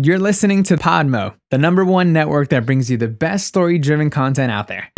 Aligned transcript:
You're 0.00 0.20
listening 0.20 0.62
to 0.62 0.76
Podmo, 0.76 1.34
the 1.50 1.58
number 1.58 1.84
one 1.84 2.12
network 2.12 2.50
that 2.50 2.64
brings 2.64 2.88
you 2.88 2.96
the 2.96 3.08
best 3.08 3.48
story 3.48 3.80
driven 3.80 4.10
content 4.10 4.52
out 4.52 4.68
there. 4.68 4.92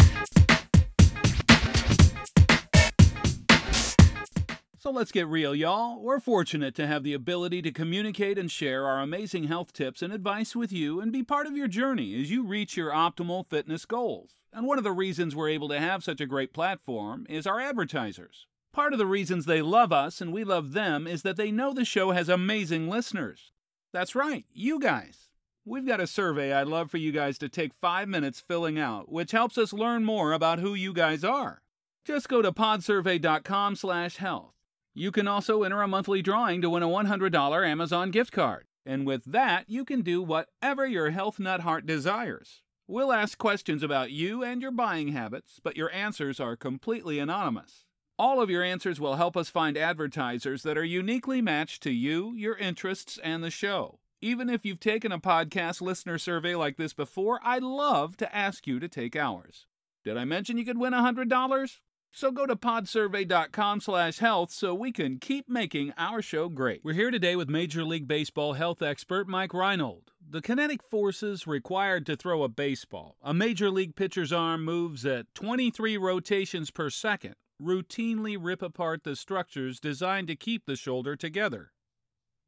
So 4.78 4.90
let's 4.90 5.10
get 5.10 5.26
real, 5.26 5.54
y'all. 5.54 6.02
We're 6.02 6.20
fortunate 6.20 6.74
to 6.74 6.86
have 6.86 7.02
the 7.02 7.14
ability 7.14 7.62
to 7.62 7.72
communicate 7.72 8.36
and 8.36 8.50
share 8.50 8.86
our 8.86 9.00
amazing 9.00 9.44
health 9.44 9.72
tips 9.72 10.02
and 10.02 10.12
advice 10.12 10.54
with 10.54 10.70
you 10.70 11.00
and 11.00 11.10
be 11.10 11.22
part 11.22 11.46
of 11.46 11.56
your 11.56 11.66
journey 11.66 12.20
as 12.20 12.30
you 12.30 12.46
reach 12.46 12.76
your 12.76 12.90
optimal 12.90 13.46
fitness 13.48 13.86
goals. 13.86 14.34
And 14.52 14.66
one 14.66 14.76
of 14.76 14.84
the 14.84 14.92
reasons 14.92 15.34
we're 15.34 15.48
able 15.48 15.70
to 15.70 15.80
have 15.80 16.04
such 16.04 16.20
a 16.20 16.26
great 16.26 16.52
platform 16.52 17.24
is 17.30 17.46
our 17.46 17.58
advertisers. 17.58 18.44
Part 18.74 18.92
of 18.92 18.98
the 18.98 19.06
reasons 19.06 19.46
they 19.46 19.62
love 19.62 19.92
us 19.92 20.20
and 20.20 20.30
we 20.30 20.44
love 20.44 20.72
them 20.74 21.06
is 21.06 21.22
that 21.22 21.38
they 21.38 21.50
know 21.50 21.72
the 21.72 21.86
show 21.86 22.10
has 22.10 22.28
amazing 22.28 22.90
listeners. 22.90 23.50
That's 23.92 24.14
right, 24.14 24.44
you 24.52 24.78
guys. 24.78 25.30
We've 25.64 25.86
got 25.86 26.00
a 26.00 26.06
survey 26.06 26.52
I'd 26.52 26.68
love 26.68 26.90
for 26.90 26.96
you 26.98 27.10
guys 27.12 27.38
to 27.38 27.48
take 27.48 27.74
five 27.74 28.08
minutes 28.08 28.40
filling 28.40 28.78
out, 28.78 29.10
which 29.10 29.32
helps 29.32 29.58
us 29.58 29.72
learn 29.72 30.04
more 30.04 30.32
about 30.32 30.60
who 30.60 30.74
you 30.74 30.92
guys 30.92 31.24
are. 31.24 31.62
Just 32.04 32.28
go 32.28 32.40
to 32.40 32.52
podsurvey.com 32.52 33.76
slash 33.76 34.16
health. 34.16 34.54
You 34.94 35.10
can 35.10 35.28
also 35.28 35.62
enter 35.64 35.82
a 35.82 35.88
monthly 35.88 36.22
drawing 36.22 36.62
to 36.62 36.70
win 36.70 36.82
a 36.82 36.88
$100 36.88 37.68
Amazon 37.68 38.10
gift 38.10 38.32
card. 38.32 38.66
And 38.86 39.06
with 39.06 39.24
that, 39.24 39.64
you 39.68 39.84
can 39.84 40.02
do 40.02 40.22
whatever 40.22 40.86
your 40.86 41.10
health 41.10 41.38
nut 41.38 41.60
heart 41.60 41.84
desires. 41.84 42.62
We'll 42.88 43.12
ask 43.12 43.38
questions 43.38 43.82
about 43.82 44.10
you 44.10 44.42
and 44.42 44.62
your 44.62 44.72
buying 44.72 45.08
habits, 45.08 45.60
but 45.62 45.76
your 45.76 45.92
answers 45.92 46.40
are 46.40 46.56
completely 46.56 47.18
anonymous. 47.18 47.86
All 48.20 48.42
of 48.42 48.50
your 48.50 48.62
answers 48.62 49.00
will 49.00 49.16
help 49.16 49.34
us 49.34 49.48
find 49.48 49.78
advertisers 49.78 50.62
that 50.64 50.76
are 50.76 50.84
uniquely 50.84 51.40
matched 51.40 51.82
to 51.84 51.90
you, 51.90 52.34
your 52.36 52.54
interests, 52.54 53.18
and 53.24 53.42
the 53.42 53.48
show. 53.48 53.98
Even 54.20 54.50
if 54.50 54.62
you've 54.62 54.78
taken 54.78 55.10
a 55.10 55.18
podcast 55.18 55.80
listener 55.80 56.18
survey 56.18 56.54
like 56.54 56.76
this 56.76 56.92
before, 56.92 57.40
I'd 57.42 57.62
love 57.62 58.18
to 58.18 58.36
ask 58.36 58.66
you 58.66 58.78
to 58.78 58.88
take 58.88 59.16
ours. 59.16 59.66
Did 60.04 60.18
I 60.18 60.26
mention 60.26 60.58
you 60.58 60.66
could 60.66 60.76
win 60.76 60.92
$100? 60.92 61.78
So 62.12 62.30
go 62.30 62.44
to 62.44 62.56
podsurvey.com 62.56 63.80
slash 63.80 64.18
health 64.18 64.50
so 64.50 64.74
we 64.74 64.92
can 64.92 65.18
keep 65.18 65.48
making 65.48 65.94
our 65.96 66.20
show 66.20 66.50
great. 66.50 66.84
We're 66.84 66.92
here 66.92 67.10
today 67.10 67.36
with 67.36 67.48
Major 67.48 67.84
League 67.84 68.06
Baseball 68.06 68.52
health 68.52 68.82
expert 68.82 69.28
Mike 69.28 69.54
Reinold. 69.54 70.10
The 70.28 70.42
kinetic 70.42 70.82
forces 70.82 71.46
required 71.46 72.04
to 72.04 72.16
throw 72.16 72.42
a 72.42 72.50
baseball. 72.50 73.16
A 73.22 73.32
major 73.32 73.70
league 73.70 73.96
pitcher's 73.96 74.30
arm 74.30 74.62
moves 74.62 75.06
at 75.06 75.34
23 75.34 75.96
rotations 75.96 76.70
per 76.70 76.90
second, 76.90 77.36
routinely 77.60 78.36
rip 78.40 78.62
apart 78.62 79.04
the 79.04 79.14
structures 79.14 79.80
designed 79.80 80.28
to 80.28 80.36
keep 80.36 80.64
the 80.64 80.76
shoulder 80.76 81.16
together. 81.16 81.72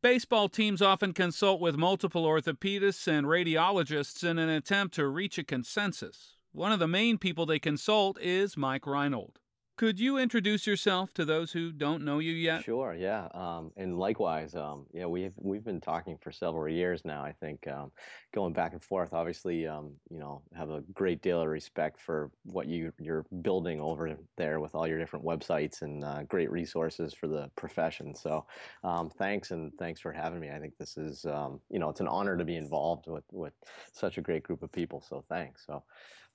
Baseball 0.03 0.49
teams 0.49 0.83
often 0.83 1.13
consult 1.13 1.61
with 1.61 1.77
multiple 1.77 2.25
orthopedists 2.25 3.07
and 3.07 3.27
radiologists 3.27 4.29
in 4.29 4.39
an 4.39 4.49
attempt 4.49 4.95
to 4.95 5.07
reach 5.07 5.39
a 5.39 5.45
consensus. 5.45 6.37
One 6.51 6.73
of 6.73 6.81
the 6.81 6.89
main 6.89 7.19
people 7.19 7.47
they 7.47 7.59
consult 7.59 8.21
is 8.21 8.57
Mike 8.57 8.87
Reinold. 8.87 9.39
Could 9.77 9.98
you 9.98 10.19
introduce 10.19 10.67
yourself 10.67 11.15
to 11.15 11.25
those 11.25 11.53
who 11.53 11.73
don't 11.73 12.05
know 12.05 12.19
you 12.19 12.33
yet? 12.33 12.62
Sure, 12.62 12.95
yeah. 12.95 13.28
Um, 13.33 13.73
and 13.77 13.98
likewise, 13.98 14.55
um, 14.55 14.87
yeah, 14.92 15.06
we've 15.06 15.33
we've 15.39 15.65
been 15.65 15.81
talking 15.81 16.19
for 16.19 16.31
several 16.31 16.69
years 16.69 17.05
now. 17.05 17.25
I 17.25 17.33
think 17.33 17.67
um, 17.67 17.91
going 18.34 18.53
back 18.53 18.73
and 18.73 18.83
forth. 18.83 19.12
Obviously, 19.15 19.67
um, 19.67 19.95
you 20.11 20.19
know, 20.19 20.43
have 20.55 20.70
a 20.70 20.83
great 20.93 21.23
deal 21.23 21.41
of 21.41 21.48
respect 21.48 22.00
for 22.00 22.31
what 22.45 22.69
you 22.69 22.93
you're 23.00 23.25
building 23.41 23.81
over 23.81 24.17
there 24.37 24.61
with 24.61 24.75
all 24.75 24.87
your 24.87 24.98
different 24.98 25.25
websites 25.25 25.81
and 25.81 26.05
uh, 26.05 26.23
great 26.25 26.50
resources 26.50 27.15
for 27.15 27.27
the 27.27 27.50
profession. 27.56 28.15
So, 28.15 28.47
um, 28.84 29.09
thanks 29.09 29.50
and 29.50 29.73
thanks 29.78 30.00
for 30.00 30.12
having 30.12 30.39
me. 30.41 30.50
I 30.50 30.59
think 30.59 30.77
this 30.78 30.98
is, 30.98 31.25
um, 31.25 31.61
you 31.70 31.78
know, 31.78 31.89
it's 31.89 32.00
an 32.00 32.09
honor 32.09 32.37
to 32.37 32.45
be 32.45 32.56
involved 32.56 33.06
with 33.09 33.25
with 33.33 33.55
such 33.93 34.19
a 34.19 34.20
great 34.20 34.43
group 34.43 34.62
of 34.62 34.70
people. 34.70 35.00
So, 35.00 35.25
thanks. 35.28 35.65
So. 35.67 35.83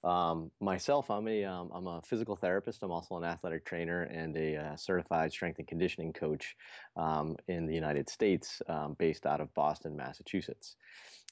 Um, 0.03 0.51
myself, 0.61 1.09
I'm 1.09 1.27
a 1.27 1.43
am 1.43 1.71
um, 1.71 1.87
a 1.87 2.01
physical 2.01 2.35
therapist. 2.35 2.83
I'm 2.83 2.91
also 2.91 3.17
an 3.17 3.23
athletic 3.23 3.65
trainer 3.65 4.03
and 4.03 4.35
a 4.37 4.55
uh, 4.57 4.75
certified 4.75 5.31
strength 5.31 5.59
and 5.59 5.67
conditioning 5.67 6.13
coach 6.13 6.55
um, 6.95 7.35
in 7.47 7.65
the 7.65 7.73
United 7.73 8.09
States, 8.09 8.61
um, 8.69 8.95
based 8.99 9.25
out 9.25 9.41
of 9.41 9.53
Boston, 9.53 9.95
Massachusetts. 9.95 10.75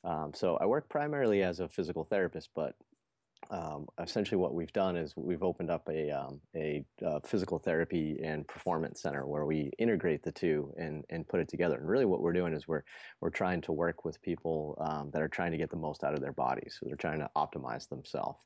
Um, 0.03 0.31
so 0.33 0.57
I 0.57 0.65
work 0.65 0.89
primarily 0.89 1.43
as 1.43 1.59
a 1.59 1.69
physical 1.69 2.03
therapist, 2.03 2.49
but 2.55 2.75
um, 3.51 3.88
essentially 4.01 4.38
what 4.38 4.53
we've 4.53 4.73
done 4.73 4.96
is 4.97 5.13
we've 5.16 5.44
opened 5.44 5.69
up 5.69 5.88
a, 5.90 6.09
um, 6.12 6.41
a 6.56 6.84
uh, 7.06 7.19
physical 7.23 7.59
therapy 7.59 8.19
and 8.23 8.47
performance 8.47 9.01
center 9.01 9.28
where 9.28 9.46
we 9.46 9.72
integrate 9.78 10.23
the 10.23 10.31
two 10.31 10.73
and, 10.78 11.03
and 11.09 11.28
put 11.28 11.40
it 11.40 11.47
together. 11.47 11.78
And 11.78 11.88
really 11.88 12.06
what 12.06 12.22
we're 12.22 12.34
doing 12.34 12.53
is 12.53 12.68
we're, 12.68 12.84
we're 13.22 13.29
trying 13.29 13.62
to 13.62 13.72
work 13.72 14.03
with 14.03 14.22
people 14.22 14.78
um, 14.81 15.12
that 15.12 15.22
are 15.22 15.28
trying 15.28 15.51
to 15.51 15.57
get 15.57 15.69
the 15.69 15.78
most 15.78 16.03
out 16.03 16.13
of 16.13 16.22
their 16.22 16.34
bodies. 16.34 16.78
So 16.79 16.88
they're 16.88 16.96
trying 16.96 17.19
to 17.19 17.29
optimize 17.35 17.88
themselves. 17.88 18.44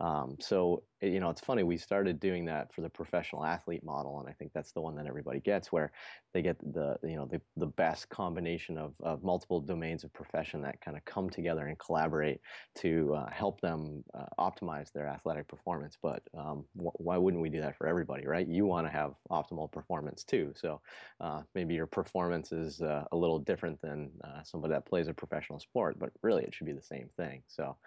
Um, 0.00 0.36
so, 0.40 0.82
eh, 1.02 1.08
you 1.08 1.20
know, 1.20 1.30
it's 1.30 1.42
funny, 1.42 1.62
we 1.62 1.76
started 1.76 2.20
doing 2.20 2.46
that 2.46 2.72
for 2.74 2.80
the 2.80 2.88
professional 2.88 3.44
athlete 3.44 3.84
model, 3.84 4.18
and 4.18 4.28
I 4.28 4.32
think 4.32 4.52
that's 4.54 4.72
the 4.72 4.80
one 4.80 4.96
that 4.96 5.06
everybody 5.06 5.40
gets, 5.40 5.70
where 5.70 5.92
they 6.32 6.42
get 6.42 6.58
the, 6.72 6.96
you 7.02 7.16
know, 7.16 7.26
the, 7.26 7.40
the 7.56 7.66
best 7.66 8.08
combination 8.08 8.78
of, 8.78 8.94
of 9.02 9.22
multiple 9.22 9.60
domains 9.60 10.02
of 10.04 10.12
profession 10.12 10.62
that 10.62 10.80
kind 10.80 10.96
of 10.96 11.04
come 11.04 11.28
together 11.28 11.66
and 11.66 11.78
collaborate 11.78 12.40
to 12.76 13.14
uh, 13.14 13.30
help 13.30 13.60
them 13.60 14.02
uh, 14.14 14.24
optimize 14.40 14.92
their 14.92 15.06
athletic 15.06 15.48
performance. 15.48 15.98
But 16.02 16.22
um, 16.34 16.66
wh- 16.74 16.98
why 17.00 17.18
wouldn't 17.18 17.42
we 17.42 17.50
do 17.50 17.60
that 17.60 17.76
for 17.76 17.86
everybody, 17.86 18.26
right? 18.26 18.46
You 18.48 18.66
want 18.66 18.86
to 18.86 18.90
have 18.92 19.14
optimal 19.30 19.70
performance 19.70 20.24
too. 20.24 20.52
So 20.56 20.82
uh, 21.20 21.44
maybe 21.54 21.74
your 21.74 21.86
performance 21.86 22.52
is 22.52 22.82
uh, 22.82 23.06
a 23.12 23.16
little 23.16 23.38
different 23.38 23.80
than 23.82 24.20
uh, 24.24 24.42
somebody 24.44 24.72
that 24.74 24.86
plays 24.86 25.08
a 25.08 25.14
professional 25.14 25.60
sport, 25.60 25.98
but 25.98 26.12
really 26.22 26.44
it 26.44 26.54
should 26.54 26.66
be 26.66 26.72
the 26.72 26.82
same 26.82 27.10
thing. 27.16 27.44
So, 27.48 27.78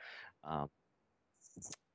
um, 0.44 0.70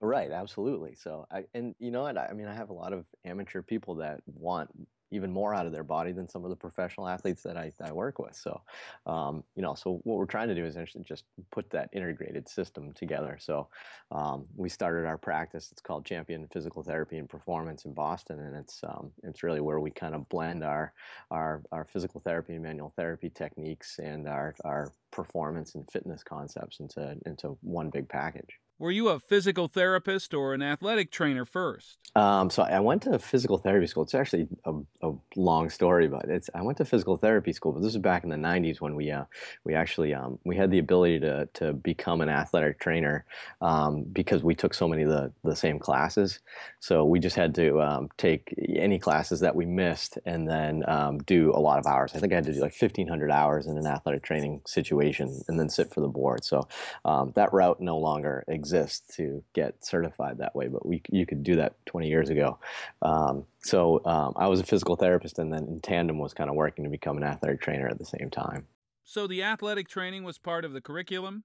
Right, 0.01 0.31
absolutely. 0.31 0.95
So 0.95 1.27
I 1.31 1.47
and 1.55 1.75
you 1.81 1.91
know 1.91 2.03
what? 2.03 2.17
I, 2.17 2.29
I 2.29 2.33
mean, 2.33 2.47
I 2.47 2.55
have 2.55 2.71
a 2.71 2.75
lot 2.75 2.93
of 2.93 3.07
amateur 3.25 3.63
people 3.63 3.97
that 3.97 4.21
want 4.27 4.71
even 5.11 5.33
more 5.33 5.55
out 5.55 5.67
of 5.67 5.73
their 5.73 5.85
body 5.85 6.13
than 6.13 6.29
some 6.29 6.45
of 6.45 6.51
the 6.51 6.57
professional 6.57 7.09
athletes 7.09 7.43
that 7.43 7.57
I, 7.57 7.73
I 7.83 7.93
work 7.93 8.19
with. 8.19 8.35
So, 8.35 8.61
um, 9.07 9.43
you 9.55 9.63
know, 9.63 9.75
so 9.75 10.01
what 10.05 10.19
we're 10.19 10.27
trying 10.27 10.49
to 10.49 10.55
do 10.55 10.65
is 10.65 10.77
just 11.05 11.25
put 11.51 11.71
that 11.71 11.89
integrated 11.93 12.49
system 12.49 12.93
together. 12.93 13.39
So, 13.41 13.69
um, 14.11 14.47
we 14.57 14.69
started 14.69 15.07
our 15.07 15.19
practice. 15.19 15.71
It's 15.73 15.81
called 15.81 16.05
Champion 16.05 16.49
Physical 16.53 16.83
Therapy 16.83 17.19
and 17.19 17.29
Performance 17.29 17.85
in 17.85 17.93
Boston, 17.93 18.41
and 18.41 18.57
it's 18.57 18.81
um, 18.85 19.11
it's 19.23 19.43
really 19.43 19.61
where 19.61 19.81
we 19.81 19.91
kind 19.91 20.15
of 20.15 20.29
blend 20.29 20.65
our 20.65 20.93
our 21.31 21.63
our 21.73 21.85
physical 21.85 22.21
therapy 22.21 22.55
and 22.55 22.63
manual 22.63 22.93
therapy 22.97 23.31
techniques 23.31 23.99
and 23.99 24.29
our 24.29 24.55
our 24.65 24.93
performance 25.11 25.75
and 25.75 25.91
fitness 25.91 26.23
concepts 26.23 26.81
into 26.81 27.17
into 27.27 27.59
one 27.63 27.91
big 27.91 28.09
package. 28.09 28.59
Were 28.81 28.93
you 28.93 29.09
a 29.09 29.19
physical 29.19 29.66
therapist 29.66 30.33
or 30.33 30.55
an 30.55 30.62
athletic 30.62 31.11
trainer 31.11 31.44
first? 31.44 31.99
Um, 32.15 32.49
so 32.49 32.62
I 32.62 32.78
went 32.78 33.03
to 33.03 33.19
physical 33.19 33.59
therapy 33.59 33.89
school. 33.89 34.05
It's 34.05 34.15
actually 34.15 34.47
a, 34.65 34.72
a, 35.03 35.12
long 35.34 35.69
story, 35.69 36.06
but 36.06 36.27
it's 36.27 36.49
I 36.55 36.62
went 36.62 36.78
to 36.78 36.84
physical 36.84 37.16
therapy 37.16 37.53
school. 37.53 37.72
But 37.72 37.81
this 37.81 37.94
was 37.94 38.03
back 38.03 38.22
in 38.22 38.31
the 38.31 38.37
'90s 38.37 38.81
when 38.81 38.94
we 38.94 39.11
uh, 39.11 39.25
we 39.65 39.75
actually 39.75 40.15
um, 40.15 40.39
we 40.44 40.56
had 40.56 40.71
the 40.71 40.78
ability 40.78 41.19
to 41.21 41.49
to 41.55 41.72
become 41.72 42.21
an 42.21 42.28
athletic 42.28 42.78
trainer 42.78 43.25
um, 43.61 44.05
because 44.05 44.44
we 44.44 44.55
took 44.55 44.75
so 44.75 44.87
many 44.87 45.03
of 45.03 45.09
the 45.09 45.33
the 45.43 45.56
same 45.56 45.81
classes. 45.81 46.39
So 46.78 47.05
we 47.05 47.19
just 47.19 47.34
had 47.34 47.56
to 47.56 47.83
um, 47.83 48.09
take 48.16 48.55
any 48.69 49.00
classes 49.00 49.41
that 49.41 49.56
we 49.56 49.66
missed 49.66 50.19
and 50.25 50.49
then 50.49 50.89
um, 50.89 51.19
do 51.19 51.50
a 51.53 51.59
lot 51.59 51.81
of 51.81 51.87
hours. 51.87 52.12
I 52.15 52.21
think 52.21 52.33
I 52.33 52.37
had 52.37 52.45
to 52.45 52.53
do 52.53 52.60
like 52.60 52.77
1,500 52.78 53.31
hours 53.31 53.66
in 53.66 53.77
an 53.77 53.87
athletic 53.87 54.22
training 54.22 54.62
situation 54.66 55.43
and 55.49 55.59
then 55.59 55.69
sit 55.69 55.93
for 55.93 56.00
the 56.00 56.09
board. 56.09 56.45
So 56.45 56.69
um, 57.05 57.33
that 57.34 57.53
route 57.53 57.81
no 57.81 57.99
longer 57.99 58.45
exists 58.47 58.68
exist 58.69 59.11
to 59.17 59.43
get 59.55 59.83
certified 59.84 60.39
that 60.39 60.55
way, 60.55 60.69
but 60.69 60.84
we 60.84 61.03
you 61.11 61.25
could 61.25 61.43
do 61.43 61.56
that 61.56 61.75
20 61.87 62.09
years 62.09 62.29
ago. 62.29 62.59
Um, 63.03 63.45
so 63.61 64.05
um, 64.05 64.34
I 64.37 64.47
was 64.47 64.61
a 64.61 64.65
physical 64.65 64.97
therapist, 64.97 65.39
and 65.39 65.53
then 65.53 65.65
in 65.65 65.81
tandem 65.81 66.19
was 66.19 66.34
kind 66.34 66.51
of 66.51 66.56
working 66.56 66.84
to 66.84 66.91
become 66.91 67.17
an 67.17 67.25
athletic 67.25 67.61
trainer 67.61 67.89
at 67.89 67.99
the 67.99 68.05
same 68.05 68.31
time. 68.31 68.67
So 69.05 69.27
the 69.27 69.43
athletic 69.43 69.89
training 69.89 70.25
was 70.25 70.37
part 70.37 70.67
of 70.67 70.75
the 70.75 70.83
curriculum. 70.83 71.45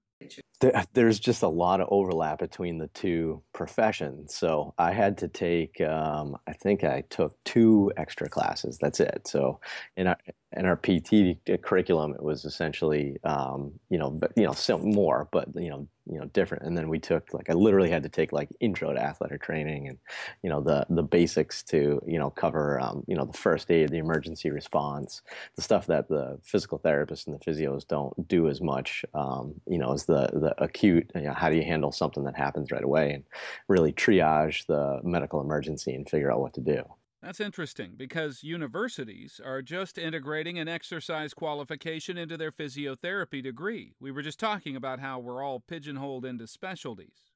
There's 0.92 1.18
just 1.18 1.42
a 1.42 1.48
lot 1.48 1.80
of 1.80 1.88
overlap 1.90 2.38
between 2.38 2.78
the 2.78 2.88
two 2.88 3.42
professions. 3.52 4.34
So 4.34 4.74
I 4.78 4.92
had 4.92 5.18
to 5.18 5.28
take, 5.28 5.80
um, 5.80 6.36
I 6.46 6.52
think 6.52 6.84
I 6.84 7.02
took 7.10 7.36
two 7.44 7.92
extra 7.96 8.28
classes. 8.28 8.78
That's 8.78 9.00
it. 9.00 9.22
So 9.26 9.60
in 9.96 10.06
our 10.06 10.18
in 10.56 10.66
our 10.66 10.76
PT 10.76 11.38
curriculum, 11.62 12.14
it 12.14 12.22
was 12.22 12.44
essentially, 12.44 13.16
um, 13.24 13.72
you 13.90 13.98
know, 13.98 14.10
but 14.10 14.32
you 14.36 14.44
know, 14.44 14.52
some 14.52 14.92
more, 14.92 15.28
but 15.32 15.48
you 15.54 15.70
know, 15.70 15.88
you 16.06 16.18
know, 16.18 16.26
different. 16.26 16.64
And 16.64 16.76
then 16.76 16.88
we 16.88 16.98
took 16.98 17.32
like 17.32 17.50
I 17.50 17.54
literally 17.54 17.90
had 17.90 18.02
to 18.02 18.08
take 18.08 18.32
like 18.32 18.50
intro 18.60 18.92
to 18.92 19.00
athletic 19.00 19.42
training 19.42 19.88
and 19.88 19.98
you 20.42 20.50
know 20.50 20.60
the 20.60 20.86
the 20.90 21.02
basics 21.02 21.62
to 21.64 22.00
you 22.06 22.18
know 22.18 22.30
cover 22.30 22.78
um, 22.80 23.04
you 23.06 23.16
know 23.16 23.24
the 23.24 23.36
first 23.36 23.70
aid, 23.70 23.88
the 23.88 23.98
emergency 23.98 24.50
response, 24.50 25.22
the 25.56 25.62
stuff 25.62 25.86
that 25.86 26.08
the 26.08 26.38
physical 26.42 26.78
therapists 26.78 27.26
and 27.26 27.34
the 27.34 27.44
physios 27.44 27.86
don't 27.86 28.28
do 28.28 28.48
as 28.48 28.60
much, 28.60 29.04
um, 29.14 29.54
you 29.66 29.78
know, 29.78 29.92
as 29.92 30.03
the 30.06 30.28
the 30.32 30.54
acute. 30.62 31.10
You 31.14 31.22
know, 31.22 31.32
how 31.32 31.50
do 31.50 31.56
you 31.56 31.64
handle 31.64 31.92
something 31.92 32.24
that 32.24 32.36
happens 32.36 32.70
right 32.70 32.84
away 32.84 33.12
and 33.12 33.24
really 33.68 33.92
triage 33.92 34.66
the 34.66 35.00
medical 35.02 35.40
emergency 35.40 35.94
and 35.94 36.08
figure 36.08 36.30
out 36.30 36.40
what 36.40 36.54
to 36.54 36.60
do. 36.60 36.82
That's 37.22 37.40
interesting 37.40 37.94
because 37.96 38.44
universities 38.44 39.40
are 39.42 39.62
just 39.62 39.96
integrating 39.96 40.58
an 40.58 40.68
exercise 40.68 41.32
qualification 41.32 42.18
into 42.18 42.36
their 42.36 42.52
physiotherapy 42.52 43.42
degree. 43.42 43.94
We 43.98 44.12
were 44.12 44.20
just 44.20 44.38
talking 44.38 44.76
about 44.76 45.00
how 45.00 45.20
we're 45.20 45.42
all 45.42 45.60
pigeonholed 45.60 46.26
into 46.26 46.46
specialties. 46.46 47.30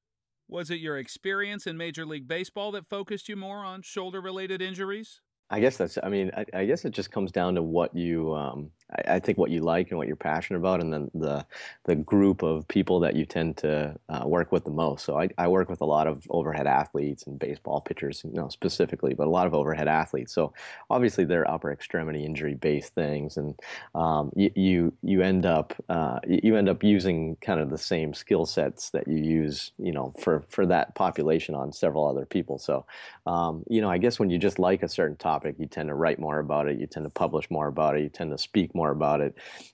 Was 0.46 0.70
it 0.70 0.80
your 0.80 0.98
experience 0.98 1.66
in 1.66 1.78
Major 1.78 2.04
League 2.04 2.28
Baseball 2.28 2.70
that 2.72 2.88
focused 2.88 3.30
you 3.30 3.36
more 3.36 3.64
on 3.64 3.80
shoulder 3.80 4.20
related 4.20 4.60
injuries? 4.60 5.22
I 5.48 5.60
guess 5.60 5.78
that's, 5.78 5.96
I 6.02 6.10
mean, 6.10 6.30
I, 6.36 6.44
I 6.52 6.64
guess 6.66 6.84
it 6.84 6.90
just 6.90 7.10
comes 7.10 7.32
down 7.32 7.54
to 7.54 7.62
what 7.62 7.96
you, 7.96 8.34
um, 8.34 8.70
I, 8.96 9.14
I 9.14 9.18
think 9.18 9.38
what 9.38 9.50
you 9.50 9.60
like 9.60 9.90
and 9.90 9.98
what 9.98 10.06
you're 10.06 10.16
passionate 10.16 10.58
about, 10.58 10.80
and 10.80 10.92
then 10.92 11.10
the 11.14 11.44
the 11.84 11.96
group 11.96 12.42
of 12.42 12.66
people 12.68 13.00
that 13.00 13.16
you 13.16 13.24
tend 13.24 13.56
to 13.58 13.96
uh, 14.08 14.22
work 14.26 14.52
with 14.52 14.64
the 14.64 14.70
most. 14.70 15.04
So 15.04 15.18
I, 15.18 15.28
I 15.38 15.48
work 15.48 15.68
with 15.68 15.80
a 15.80 15.84
lot 15.86 16.06
of 16.06 16.26
overhead 16.30 16.66
athletes 16.66 17.26
and 17.26 17.38
baseball 17.38 17.80
pitchers, 17.80 18.22
you 18.24 18.32
know, 18.32 18.48
specifically, 18.48 19.14
but 19.14 19.26
a 19.26 19.30
lot 19.30 19.46
of 19.46 19.54
overhead 19.54 19.88
athletes. 19.88 20.32
So 20.32 20.52
obviously 20.90 21.24
they're 21.24 21.48
upper 21.50 21.72
extremity 21.72 22.24
injury 22.24 22.54
based 22.54 22.94
things, 22.94 23.36
and 23.36 23.58
um, 23.94 24.30
you, 24.36 24.50
you 24.54 24.92
you 25.02 25.22
end 25.22 25.46
up 25.46 25.74
uh, 25.88 26.20
you 26.26 26.56
end 26.56 26.68
up 26.68 26.82
using 26.82 27.36
kind 27.36 27.60
of 27.60 27.70
the 27.70 27.78
same 27.78 28.14
skill 28.14 28.46
sets 28.46 28.90
that 28.90 29.08
you 29.08 29.16
use, 29.18 29.72
you 29.78 29.92
know, 29.92 30.12
for 30.20 30.44
for 30.48 30.66
that 30.66 30.94
population 30.94 31.54
on 31.54 31.72
several 31.72 32.06
other 32.06 32.26
people. 32.26 32.58
So 32.58 32.84
um, 33.26 33.64
you 33.68 33.80
know, 33.80 33.90
I 33.90 33.98
guess 33.98 34.18
when 34.18 34.30
you 34.30 34.38
just 34.38 34.58
like 34.58 34.82
a 34.82 34.88
certain 34.88 35.16
topic, 35.16 35.56
you 35.58 35.66
tend 35.66 35.88
to 35.88 35.94
write 35.94 36.18
more 36.18 36.38
about 36.38 36.68
it, 36.68 36.78
you 36.78 36.86
tend 36.86 37.04
to 37.04 37.10
publish 37.10 37.50
more 37.50 37.68
about 37.68 37.96
it, 37.96 38.02
you 38.02 38.08
tend 38.08 38.30
to 38.30 38.38
speak 38.38 38.74
more 38.78 38.92
about 38.92 39.20
it. 39.20 39.32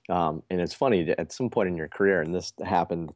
Um, 0.09 0.43
and 0.51 0.61
it's 0.61 0.75
funny, 0.75 1.15
at 1.23 1.33
some 1.33 1.51
point 1.51 1.69
in 1.69 1.77
your 1.77 1.89
career, 1.89 2.23
and 2.23 2.35
this 2.35 2.53
happened 2.65 3.13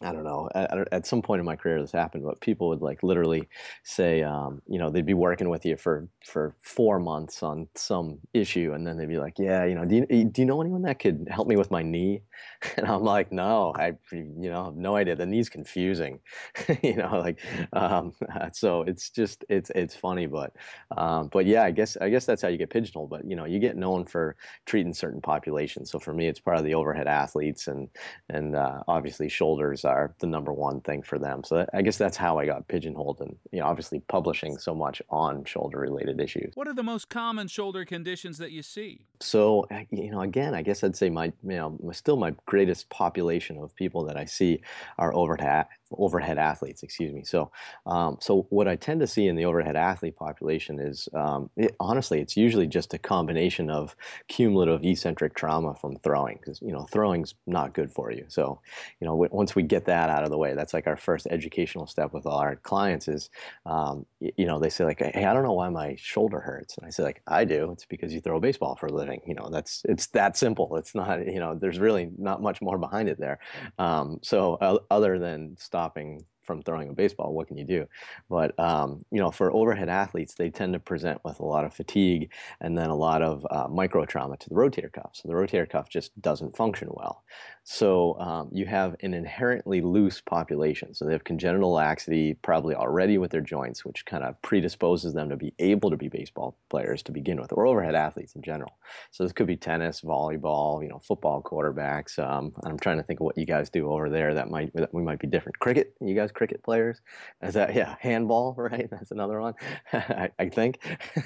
I 0.00 0.12
don't 0.12 0.22
know. 0.22 0.48
At, 0.54 0.92
at, 0.92 1.06
some 1.06 1.22
point 1.22 1.40
in 1.40 1.46
my 1.46 1.56
career, 1.56 1.80
this 1.80 1.90
happened, 1.90 2.22
but 2.24 2.40
people 2.40 2.68
would 2.68 2.82
like 2.82 3.02
literally 3.02 3.48
say, 3.82 4.22
um, 4.22 4.62
you 4.68 4.78
know, 4.78 4.90
they'd 4.90 5.04
be 5.04 5.14
working 5.14 5.48
with 5.48 5.66
you 5.66 5.76
for 5.76 6.08
for 6.24 6.54
four 6.60 7.00
months 7.00 7.42
on 7.42 7.66
some 7.74 8.18
issue, 8.32 8.72
and 8.74 8.86
then 8.86 8.96
they'd 8.96 9.08
be 9.08 9.18
like, 9.18 9.38
yeah, 9.38 9.64
you 9.64 9.74
know, 9.74 9.84
do 9.84 9.96
you 9.96 10.24
do 10.24 10.42
you 10.42 10.46
know 10.46 10.60
anyone 10.60 10.82
that 10.82 11.00
could 11.00 11.26
help 11.28 11.48
me 11.48 11.56
with 11.56 11.70
my 11.70 11.82
knee? 11.82 12.22
And 12.76 12.86
I'm 12.86 13.02
like, 13.02 13.32
no, 13.32 13.72
I, 13.76 13.94
you 14.12 14.50
know, 14.50 14.66
have 14.66 14.76
no 14.76 14.96
idea. 14.96 15.16
The 15.16 15.26
knee's 15.26 15.48
confusing, 15.48 16.20
you 16.82 16.96
know, 16.96 17.18
like, 17.18 17.40
um, 17.72 18.12
so 18.52 18.82
it's 18.82 19.10
just 19.10 19.44
it's 19.48 19.70
it's 19.74 19.96
funny, 19.96 20.26
but 20.26 20.52
um, 20.96 21.28
but 21.32 21.46
yeah, 21.46 21.62
I 21.64 21.72
guess 21.72 21.96
I 21.96 22.08
guess 22.08 22.24
that's 22.24 22.42
how 22.42 22.48
you 22.48 22.58
get 22.58 22.70
pigeonholed. 22.70 23.10
But 23.10 23.24
you 23.24 23.34
know, 23.36 23.44
you 23.44 23.58
get 23.58 23.76
known 23.76 24.04
for 24.04 24.36
treating 24.66 24.94
certain 24.94 25.20
populations. 25.20 25.90
So 25.90 25.98
for 25.98 26.12
me, 26.12 26.28
it's 26.28 26.40
part 26.40 26.58
of 26.58 26.64
the 26.64 26.74
overhead 26.74 27.08
athletes, 27.08 27.66
and 27.66 27.88
and 28.28 28.54
uh, 28.54 28.82
obviously 28.86 29.28
shoulders 29.28 29.84
are 29.88 30.14
the 30.18 30.26
number 30.26 30.52
one 30.52 30.80
thing 30.80 31.02
for 31.02 31.18
them. 31.18 31.42
So 31.44 31.66
I 31.74 31.82
guess 31.82 31.98
that's 31.98 32.16
how 32.16 32.38
I 32.38 32.46
got 32.46 32.68
pigeonholed 32.68 33.20
and, 33.20 33.36
you 33.50 33.60
know, 33.60 33.66
obviously 33.66 34.00
publishing 34.00 34.58
so 34.58 34.74
much 34.74 35.02
on 35.10 35.44
shoulder 35.44 35.78
related 35.80 36.20
issues. 36.20 36.52
What 36.54 36.68
are 36.68 36.74
the 36.74 36.82
most 36.82 37.08
common 37.08 37.48
shoulder 37.48 37.84
conditions 37.84 38.38
that 38.38 38.52
you 38.52 38.62
see? 38.62 39.06
So, 39.20 39.66
you 39.90 40.10
know, 40.12 40.20
again, 40.20 40.54
I 40.54 40.62
guess 40.62 40.84
I'd 40.84 40.94
say 40.94 41.10
my, 41.10 41.26
you 41.42 41.56
know, 41.56 41.76
still 41.92 42.16
my 42.16 42.34
greatest 42.46 42.88
population 42.88 43.58
of 43.58 43.74
people 43.74 44.04
that 44.04 44.16
I 44.16 44.24
see 44.24 44.60
are 44.96 45.12
overhead, 45.12 45.66
overhead 45.90 46.38
athletes, 46.38 46.84
excuse 46.84 47.12
me. 47.12 47.24
So, 47.24 47.50
um, 47.86 48.18
so 48.20 48.46
what 48.50 48.68
I 48.68 48.76
tend 48.76 49.00
to 49.00 49.08
see 49.08 49.26
in 49.26 49.34
the 49.34 49.44
overhead 49.44 49.74
athlete 49.74 50.16
population 50.16 50.78
is, 50.78 51.08
um, 51.14 51.50
it, 51.56 51.74
honestly, 51.80 52.20
it's 52.20 52.36
usually 52.36 52.68
just 52.68 52.94
a 52.94 52.98
combination 52.98 53.70
of 53.70 53.96
cumulative 54.28 54.84
eccentric 54.84 55.34
trauma 55.34 55.74
from 55.74 55.96
throwing, 55.96 56.36
because 56.36 56.60
you 56.62 56.72
know 56.72 56.84
throwing's 56.84 57.34
not 57.46 57.74
good 57.74 57.90
for 57.90 58.12
you. 58.12 58.24
So, 58.28 58.60
you 59.00 59.06
know, 59.06 59.12
w- 59.14 59.30
once 59.32 59.56
we 59.56 59.64
get 59.64 59.86
that 59.86 60.10
out 60.10 60.22
of 60.24 60.30
the 60.30 60.38
way, 60.38 60.54
that's 60.54 60.74
like 60.74 60.86
our 60.86 60.96
first 60.96 61.26
educational 61.30 61.86
step 61.88 62.12
with 62.12 62.24
all 62.26 62.38
our 62.38 62.54
clients. 62.56 63.08
Is, 63.08 63.30
um, 63.66 64.06
you 64.20 64.46
know, 64.46 64.58
they 64.58 64.68
say 64.68 64.84
like, 64.84 65.00
hey, 65.00 65.24
I 65.24 65.32
don't 65.32 65.44
know 65.44 65.52
why 65.52 65.68
my 65.68 65.94
shoulder 65.96 66.40
hurts, 66.40 66.76
and 66.76 66.86
I 66.86 66.90
say 66.90 67.02
like, 67.02 67.22
I 67.26 67.44
do. 67.44 67.70
It's 67.72 67.84
because 67.84 68.12
you 68.12 68.20
throw 68.20 68.36
a 68.36 68.40
baseball 68.40 68.76
for 68.76 68.86
a 68.86 68.92
living. 68.92 69.20
You 69.26 69.34
know, 69.34 69.48
that's 69.50 69.82
it's 69.88 70.08
that 70.08 70.36
simple. 70.36 70.76
It's 70.76 70.94
not, 70.94 71.26
you 71.26 71.40
know, 71.40 71.54
there's 71.54 71.78
really 71.78 72.10
not 72.18 72.42
much 72.42 72.60
more 72.60 72.78
behind 72.78 73.08
it 73.08 73.18
there. 73.20 73.38
Um, 73.78 74.18
so, 74.22 74.54
uh, 74.54 74.78
other 74.90 75.18
than 75.18 75.56
stopping 75.58 76.24
from 76.48 76.62
throwing 76.62 76.88
a 76.88 76.94
baseball, 76.94 77.34
what 77.34 77.46
can 77.46 77.58
you 77.58 77.64
do? 77.64 77.86
But 78.30 78.58
um, 78.58 79.04
you 79.12 79.20
know, 79.20 79.30
for 79.30 79.52
overhead 79.52 79.90
athletes, 79.90 80.34
they 80.34 80.48
tend 80.48 80.72
to 80.72 80.78
present 80.80 81.20
with 81.26 81.40
a 81.40 81.44
lot 81.44 81.66
of 81.66 81.74
fatigue 81.74 82.32
and 82.62 82.76
then 82.76 82.88
a 82.88 82.96
lot 82.96 83.20
of 83.20 83.46
uh, 83.50 83.68
micro 83.68 84.06
trauma 84.06 84.38
to 84.38 84.48
the 84.48 84.54
rotator 84.54 84.90
cuff. 84.90 85.10
So 85.12 85.28
the 85.28 85.34
rotator 85.34 85.68
cuff 85.68 85.90
just 85.90 86.18
doesn't 86.22 86.56
function 86.56 86.88
well. 86.90 87.22
So 87.70 88.18
um, 88.18 88.48
you 88.50 88.64
have 88.64 88.96
an 89.02 89.12
inherently 89.12 89.82
loose 89.82 90.22
population. 90.22 90.94
So 90.94 91.04
they 91.04 91.12
have 91.12 91.24
congenital 91.24 91.70
laxity 91.70 92.32
probably 92.32 92.74
already 92.74 93.18
with 93.18 93.30
their 93.30 93.42
joints, 93.42 93.84
which 93.84 94.06
kind 94.06 94.24
of 94.24 94.40
predisposes 94.40 95.12
them 95.12 95.28
to 95.28 95.36
be 95.36 95.52
able 95.58 95.90
to 95.90 95.98
be 95.98 96.08
baseball 96.08 96.56
players 96.70 97.02
to 97.02 97.12
begin 97.12 97.38
with, 97.38 97.52
or 97.52 97.66
overhead 97.66 97.94
athletes 97.94 98.34
in 98.34 98.40
general. 98.40 98.78
So 99.10 99.22
this 99.22 99.34
could 99.34 99.46
be 99.46 99.56
tennis, 99.56 100.00
volleyball, 100.00 100.82
you 100.82 100.88
know, 100.88 100.98
football 100.98 101.42
quarterbacks. 101.42 102.18
Um, 102.18 102.54
I'm 102.64 102.78
trying 102.78 102.96
to 102.96 103.02
think 103.02 103.20
of 103.20 103.26
what 103.26 103.36
you 103.36 103.44
guys 103.44 103.68
do 103.68 103.92
over 103.92 104.08
there 104.08 104.32
that 104.32 104.48
might 104.48 104.72
that 104.74 104.94
we 104.94 105.02
might 105.02 105.18
be 105.18 105.26
different. 105.26 105.58
Cricket, 105.58 105.92
you 106.00 106.14
guys 106.14 106.32
cricket 106.38 106.62
players? 106.62 107.00
Is 107.42 107.54
that 107.54 107.74
yeah? 107.74 107.96
Handball, 108.00 108.54
right? 108.56 108.88
That's 108.90 109.10
another 109.10 109.40
one. 109.40 109.54
I, 109.92 110.30
I, 110.38 110.48
think 110.48 110.78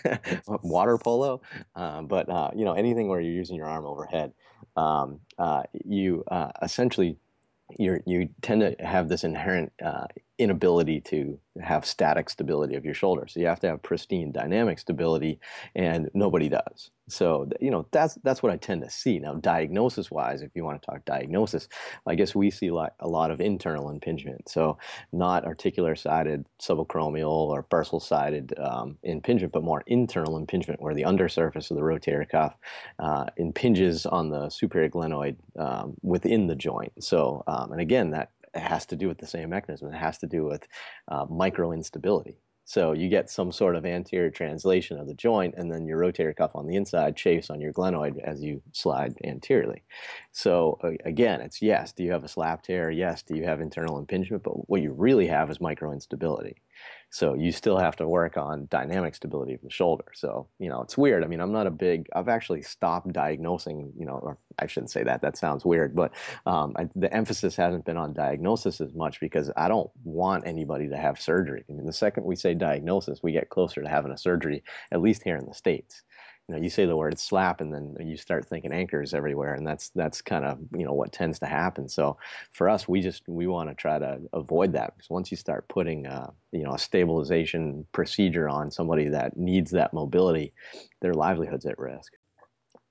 water 0.49 0.99
polo, 0.99 1.43
uh, 1.77 2.03
but 2.03 2.29
uh, 2.29 2.51
you 2.57 2.65
know 2.65 2.73
anything 2.73 3.09
where 3.09 3.21
you're 3.21 3.33
using 3.33 3.57
your 3.57 3.67
arm 3.67 3.87
overhead 3.87 4.33
um, 4.77 5.21
uh, 5.39 5.63
you 5.85 6.25
uh, 6.29 6.51
essentially 6.63 7.17
you 7.79 8.03
you 8.07 8.29
tend 8.43 8.61
to 8.61 8.85
have 8.85 9.09
this 9.09 9.25
inherent 9.25 9.73
uh, 9.85 10.07
inability 10.43 11.01
to 11.01 11.39
have 11.61 11.85
static 11.85 12.31
stability 12.31 12.75
of 12.75 12.85
your 12.85 12.95
shoulder. 12.95 13.27
So 13.29 13.41
you 13.41 13.47
have 13.47 13.61
to 13.61 13.69
have 13.69 13.83
pristine 13.83 14.33
dynamic 14.33 14.79
stability, 14.79 15.39
and 15.75 16.11
nobody 16.15 16.49
does. 16.49 16.91
So 17.09 17.49
you 17.61 17.71
know 17.71 17.87
that's 17.91 18.15
that's 18.23 18.43
what 18.43 18.53
I 18.53 18.57
tend 18.57 18.83
to 18.83 18.91
see 18.91 19.19
now. 19.19 19.35
Diagnosis 19.35 20.11
wise, 20.11 20.41
if 20.41 20.51
you 20.55 20.65
want 20.65 20.81
to 20.81 20.87
talk 20.87 21.05
diagnosis, 21.05 21.69
I 22.07 22.15
guess 22.15 22.35
we 22.35 22.51
see 22.51 22.71
like 22.71 22.93
a 23.01 23.09
lot 23.09 23.31
of 23.31 23.41
internal 23.41 23.91
impingement. 23.91 24.49
So 24.49 24.79
not 25.13 25.45
articular 25.45 25.95
sided 25.95 26.47
subacromial 26.61 27.29
or 27.29 27.65
bursal 27.65 28.01
sided 28.01 28.55
um, 28.59 28.97
impingement, 29.03 29.53
but 29.53 29.65
more 29.65 29.83
internal 29.87 30.39
impingement, 30.39 30.81
where 30.81 30.95
the 30.95 31.05
undersurface 31.05 31.71
of 31.71 31.77
the 31.77 31.83
rotator 31.83 32.29
cuff 32.29 32.55
uh, 32.99 33.27
impinges 33.37 34.07
on 34.07 34.31
the 34.31 34.49
superior 34.49 34.89
glenoid 34.89 35.37
um, 35.59 35.95
within 36.03 36.47
the 36.47 36.57
joint. 36.57 36.93
So 37.01 37.45
um, 37.47 37.73
and 37.73 37.81
again 37.81 38.11
that 38.11 38.31
has 38.61 38.87
to 38.87 38.97
do 38.97 39.09
with 39.09 39.19
the 39.19 39.27
same 39.27 39.51
mechanism. 39.51 39.93
It 39.93 39.97
has 39.97 40.19
to 40.19 40.27
do 40.27 40.45
with 40.45 40.67
uh, 41.09 41.27
micro 41.29 41.73
instability. 41.73 42.39
So 42.65 42.93
you 42.93 43.09
get 43.09 43.29
some 43.29 43.51
sort 43.51 43.75
of 43.75 43.85
anterior 43.85 44.31
translation 44.31 44.97
of 44.99 45.09
the 45.09 45.15
joint, 45.15 45.55
and 45.57 45.71
then 45.71 45.85
your 45.85 45.99
rotator 45.99 46.35
cuff 46.35 46.53
on 46.55 46.67
the 46.67 46.77
inside 46.77 47.17
chafes 47.17 47.51
on 47.51 47.61
your 47.61 47.73
glenoid 47.73 48.23
as 48.23 48.43
you 48.43 48.63
slide 48.73 49.15
anteriorly. 49.25 49.83
So 50.31 50.79
again, 51.05 51.41
it's 51.41 51.61
yes, 51.61 51.93
do 51.93 52.05
you 52.05 52.13
have 52.13 52.25
a 52.25 52.29
slap 52.29 52.63
tear? 52.63 52.91
Yes, 52.91 53.23
do 53.23 53.37
you 53.37 53.45
have 53.45 53.61
internal 53.61 53.99
impingement? 53.99 54.45
But 54.45 54.69
what 54.69 54.81
you 54.81 54.93
really 54.93 55.27
have 55.27 55.51
is 55.51 55.61
micro 55.61 55.93
instability. 55.93 56.57
So 57.13 57.35
you 57.35 57.53
still 57.53 57.77
have 57.77 57.95
to 57.97 58.09
work 58.09 58.39
on 58.39 58.69
dynamic 58.71 59.15
stability 59.15 59.53
of 59.53 59.61
the 59.61 59.69
shoulder. 59.69 60.07
So, 60.15 60.49
you 60.59 60.71
know, 60.71 60.81
it's 60.81 60.97
weird. 60.97 61.23
I 61.23 61.27
mean, 61.27 61.41
I'm 61.41 61.53
not 61.53 61.67
a 61.67 61.71
big, 61.71 62.09
I've 62.15 62.29
actually 62.29 62.63
stopped 62.63 63.13
diagnosing, 63.13 63.93
you 63.99 64.07
know, 64.07 64.15
or 64.15 64.39
I 64.59 64.67
shouldn't 64.67 64.93
say 64.93 65.05
that, 65.05 65.21
that 65.21 65.37
sounds 65.37 65.63
weird, 65.63 65.95
but 65.95 66.13
um, 66.47 66.73
I, 66.75 66.89
the 66.97 67.13
emphasis 67.13 67.55
hasn't 67.55 67.85
been 67.85 67.99
on 67.99 68.15
diagnosis 68.15 68.81
as 68.81 68.95
much 68.95 69.21
because 69.21 69.51
I 69.59 69.69
don't 69.69 69.91
want 70.05 70.47
anybody 70.47 70.89
to 70.89 70.97
have 70.97 71.21
surgery. 71.21 71.65
I 71.69 71.73
mean, 71.75 71.85
the 71.85 71.93
second 71.93 72.25
we 72.25 72.35
say 72.35 72.55
diagnosis, 72.55 73.23
we 73.23 73.33
get 73.33 73.51
closer 73.51 73.83
to 73.83 73.89
having 73.91 74.13
a 74.13 74.17
surgery, 74.17 74.65
at 74.91 75.03
least 75.03 75.23
here 75.23 75.37
in 75.37 75.45
the 75.45 75.55
States 75.55 76.05
you 76.49 76.55
know 76.55 76.61
you 76.61 76.69
say 76.69 76.87
the 76.87 76.97
word 76.97 77.19
slap 77.19 77.61
and 77.61 77.73
then 77.73 77.97
you 78.07 78.17
start 78.17 78.47
thinking 78.47 78.73
anchors 78.73 79.15
everywhere 79.15 79.55
and 79.55 79.67
that's 79.67 79.91
that's 79.91 80.21
kind 80.21 80.45
of 80.45 80.59
you 80.77 80.85
know 80.85 80.93
what 80.93 81.13
tends 81.13 81.39
to 81.39 81.47
happen 81.47 81.89
so 81.89 82.17
for 82.53 82.69
us 82.69 82.89
we 82.89 83.01
just 83.01 83.23
we 83.29 83.47
want 83.47 83.69
to 83.69 83.75
try 83.75 83.99
to 83.99 84.19
avoid 84.33 84.73
that 84.73 84.95
because 84.97 85.11
once 85.11 85.31
you 85.31 85.37
start 85.37 85.67
putting 85.69 86.07
uh, 86.07 86.31
you 86.51 86.65
know 86.65 86.75
a 86.75 86.79
stabilization 86.79 87.87
procedure 87.93 88.49
on 88.49 88.71
somebody 88.71 89.09
that 89.09 89.37
needs 89.37 89.71
that 89.71 89.93
mobility 89.95 90.53
their 91.01 91.15
livelihood's 91.15 91.67
at 91.67 91.79
risk 91.79 92.13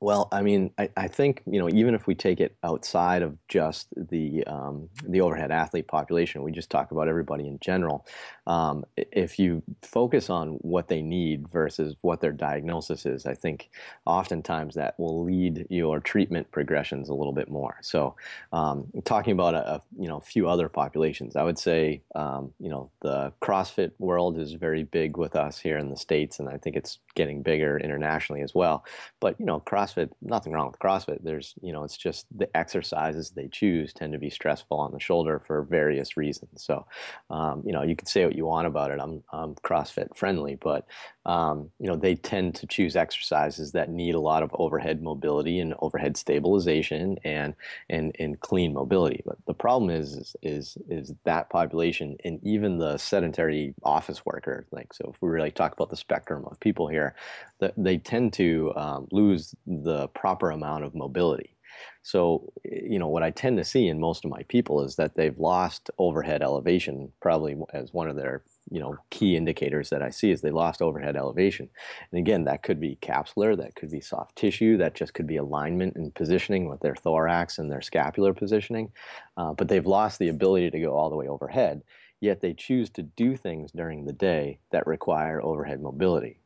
well, 0.02 0.30
I 0.32 0.42
mean, 0.42 0.72
I, 0.80 0.90
I, 0.98 1.08
think 1.08 1.44
you 1.46 1.60
know 1.60 1.70
even 1.70 1.94
if 1.94 2.08
we 2.08 2.16
take 2.16 2.40
it 2.40 2.58
outside 2.64 3.22
of 3.22 3.38
just 3.48 3.88
the 3.96 4.44
um, 4.48 4.90
the 5.08 5.22
overhead 5.22 5.52
athlete 5.52 5.88
population, 5.88 6.42
we 6.42 6.52
just 6.52 6.72
talk 6.72 6.90
about 6.90 7.08
everybody 7.08 7.48
in 7.48 7.60
general. 7.62 8.08
Um, 8.48 8.86
if 8.96 9.38
you 9.38 9.62
focus 9.82 10.30
on 10.30 10.54
what 10.62 10.88
they 10.88 11.02
need 11.02 11.48
versus 11.48 11.96
what 12.02 12.22
their 12.22 12.32
diagnosis 12.32 13.06
is, 13.06 13.26
I 13.26 13.34
think 13.34 13.70
oftentimes 14.06 14.76
that 14.76 15.00
will 15.00 15.24
lead 15.24 15.68
your 15.70 16.00
treatment 16.00 16.52
progressions 16.52 17.10
a 17.10 17.14
little 17.14 17.34
bit 17.34 17.50
more. 17.50 17.78
So, 17.82 18.16
um, 18.52 18.88
talking 19.06 19.34
about 19.34 19.54
a, 19.54 19.76
a, 19.76 19.82
you 20.00 20.08
know 20.08 20.20
few 20.20 20.50
other 20.50 20.70
populations, 20.70 21.36
I 21.36 21.44
would 21.44 21.60
say 21.60 22.02
um, 22.16 22.52
you 22.60 22.70
know 22.70 22.90
the 23.02 23.32
CrossFit 23.42 23.92
world 24.00 24.40
is 24.40 24.54
very 24.54 24.84
big 24.84 25.18
with 25.18 25.36
us 25.36 25.60
here 25.60 25.78
in 25.78 25.90
the 25.90 25.98
states, 25.98 26.40
and 26.40 26.50
I 26.50 26.58
think 26.58 26.76
it's 26.76 27.00
getting 27.16 27.42
bigger 27.42 27.78
internationally 27.78 28.42
as 28.42 28.56
well. 28.56 28.86
But 29.20 29.40
you 29.40 29.46
know, 29.46 29.60
CrossFit, 29.60 30.10
nothing 30.22 30.54
wrong 30.54 30.68
with 30.68 30.80
CrossFit. 30.80 31.20
There's, 31.24 31.54
you 31.62 31.74
know, 31.74 31.84
it's 31.84 31.98
just 31.98 32.26
the 32.36 32.56
exercises 32.56 33.32
they 33.32 33.48
choose 33.48 33.94
tend 33.94 34.14
to 34.14 34.20
be 34.20 34.30
stressful 34.30 34.80
on 34.80 34.92
the 34.92 35.00
shoulder 35.00 35.40
for 35.46 35.64
various 35.64 36.18
reasons. 36.18 36.64
So, 36.64 36.86
um, 37.30 37.64
you 37.66 37.72
know, 37.72 37.84
you 37.84 37.96
can 37.96 38.08
say 38.08 38.31
what 38.32 38.38
you 38.38 38.46
want 38.46 38.66
about 38.66 38.92
it. 38.92 39.00
I'm, 39.02 39.22
I'm 39.34 39.56
CrossFit 39.56 40.16
friendly, 40.16 40.56
but 40.56 40.88
um, 41.26 41.70
you 41.80 41.88
know, 41.88 41.98
they 41.98 42.16
tend 42.16 42.56
to 42.56 42.68
choose 42.68 42.96
exercises 42.96 43.74
that 43.74 43.90
need 43.90 44.16
a 44.16 44.20
lot 44.20 44.42
of 44.42 44.50
overhead 44.54 45.04
mobility 45.04 45.60
and 45.60 45.76
overhead 45.80 46.16
stabilization 46.16 47.18
and 47.26 47.54
and 47.90 48.16
and 48.20 48.40
clean 48.40 48.74
mobility. 48.74 49.22
But 49.26 49.38
the 49.46 49.54
problem 49.54 49.90
is 49.92 50.34
is 50.42 50.78
is, 50.90 51.14
that 51.26 51.50
population 51.50 52.16
and 52.24 52.40
even 52.42 52.78
the 52.78 52.98
sedentary 52.98 53.76
office 53.84 54.26
worker, 54.26 54.66
like 54.72 54.94
so, 54.94 55.12
if 55.14 55.22
we 55.22 55.30
really 55.30 55.52
talk 55.52 55.74
about 55.74 55.90
the 55.90 55.98
spectrum 55.98 56.46
of 56.50 56.60
people 56.62 56.88
here, 56.88 57.16
that 57.60 57.74
they 57.76 57.98
tend 57.98 58.32
to 58.34 58.72
um, 58.78 59.08
lose 59.12 59.54
the 59.68 60.08
proper 60.10 60.52
amount 60.52 60.86
of 60.86 60.96
mobility. 60.96 61.58
So, 62.04 62.52
you 62.64 63.00
know, 63.00 63.08
what 63.08 63.24
I 63.24 63.30
tend 63.32 63.58
to 63.58 63.64
see 63.64 63.88
in 63.88 64.00
most 64.00 64.26
of 64.26 64.32
my 64.32 64.44
people 64.44 64.84
is 64.84 64.96
that 64.96 65.16
they've 65.16 65.38
lost 65.38 65.90
overhead 65.98 66.42
elevation, 66.42 67.12
probably 67.22 67.56
as 67.74 67.94
one 67.94 68.10
of 68.10 68.16
their 68.16 68.44
you 68.70 68.80
know 68.80 68.96
key 69.10 69.36
indicators 69.36 69.90
that 69.90 70.02
I 70.02 70.10
see 70.10 70.32
is 70.32 70.42
they 70.42 70.52
lost 70.52 70.82
overhead 70.82 71.16
elevation. 71.16 71.70
And 72.12 72.20
again, 72.20 72.46
that 72.46 72.64
could 72.64 72.80
be 72.80 72.98
capsular, 73.02 73.58
that 73.58 73.76
could 73.76 73.92
be 73.92 74.02
soft 74.02 74.36
tissue, 74.36 74.78
that 74.78 74.96
just 74.96 75.14
could 75.14 75.28
be 75.28 75.38
alignment 75.38 75.96
and 75.96 76.14
positioning 76.14 76.70
with 76.70 76.80
their 76.80 76.96
thorax 76.96 77.60
and 77.60 77.72
their 77.72 77.82
scapular 77.82 78.34
positioning. 78.34 78.92
Uh, 79.38 79.54
but 79.54 79.68
they've 79.68 79.86
lost 79.86 80.20
the 80.20 80.30
ability 80.30 80.72
to 80.72 80.80
go 80.80 80.94
all 80.94 81.10
the 81.10 81.16
way 81.16 81.28
overhead. 81.28 81.82
Yet 82.20 82.42
they 82.42 82.54
choose 82.54 82.90
to 82.92 83.02
do 83.02 83.36
things 83.36 83.72
during 83.72 84.06
the 84.06 84.14
day 84.14 84.60
that 84.72 84.86
require 84.86 85.42
overhead 85.42 85.82
mobility. 85.82 86.40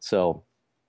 So 0.00 0.44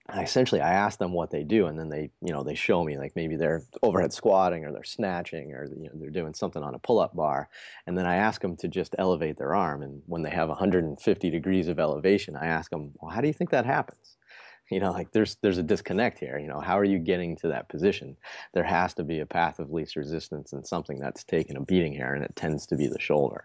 I 0.10 0.22
essentially 0.22 0.60
I 0.60 0.74
ask 0.74 1.00
them 1.00 1.14
what 1.14 1.32
they 1.32 1.44
do 1.44 1.68
and 1.68 1.80
then 1.80 1.88
they 1.88 2.12
you 2.22 2.34
know 2.34 2.44
they 2.44 2.56
show 2.56 2.84
me 2.84 2.98
like 2.98 3.14
maybe 3.16 3.38
they're 3.38 3.64
overhead 3.82 4.12
squatting 4.12 4.66
or 4.66 4.74
they're 4.74 4.84
snatching 4.84 5.54
or 5.54 5.66
you 5.66 5.86
know 5.86 5.92
they're 5.94 6.10
doing 6.10 6.34
something 6.34 6.62
on 6.62 6.76
a 6.76 6.80
pull-up 6.80 7.16
bar. 7.16 7.50
And 7.88 7.98
then 7.98 8.06
I 8.06 8.16
ask 8.16 8.42
them 8.42 8.58
to 8.58 8.68
just 8.68 8.96
elevate 9.00 9.38
their 9.38 9.56
arm 9.56 9.82
and 9.82 10.02
when 10.06 10.22
they 10.22 10.30
have 10.32 10.50
150 10.50 11.30
degrees 11.30 11.70
of 11.70 11.80
elevation 11.80 12.36
I 12.36 12.48
ask 12.48 12.70
them 12.70 12.92
well 13.00 13.12
how 13.12 13.22
do 13.22 13.28
you 13.28 13.34
think 13.34 13.52
that 13.52 13.66
happens? 13.66 14.18
You 14.72 14.80
know 14.80 14.92
like 14.92 15.12
there's 15.12 15.36
there's 15.42 15.58
a 15.60 15.64
disconnect 15.64 16.20
here 16.20 16.40
you 16.40 16.48
know 16.48 16.60
how 16.60 16.80
are 16.80 16.86
you 16.86 16.98
getting 16.98 17.36
to 17.38 17.50
that 17.50 17.70
position? 17.70 18.18
There 18.54 18.64
has 18.64 18.94
to 18.96 19.04
be 19.04 19.20
a 19.20 19.26
path 19.26 19.60
of 19.60 19.72
least 19.72 19.96
resistance 19.96 20.52
and 20.54 20.66
something 20.66 21.00
that's 21.00 21.24
taken 21.24 21.58
a 21.58 21.62
beating 21.62 21.94
here 21.94 22.14
and 22.16 22.24
it 22.24 22.36
tends 22.36 22.66
to 22.68 22.76
be 22.76 22.88
the 22.88 23.00
shoulder 23.00 23.44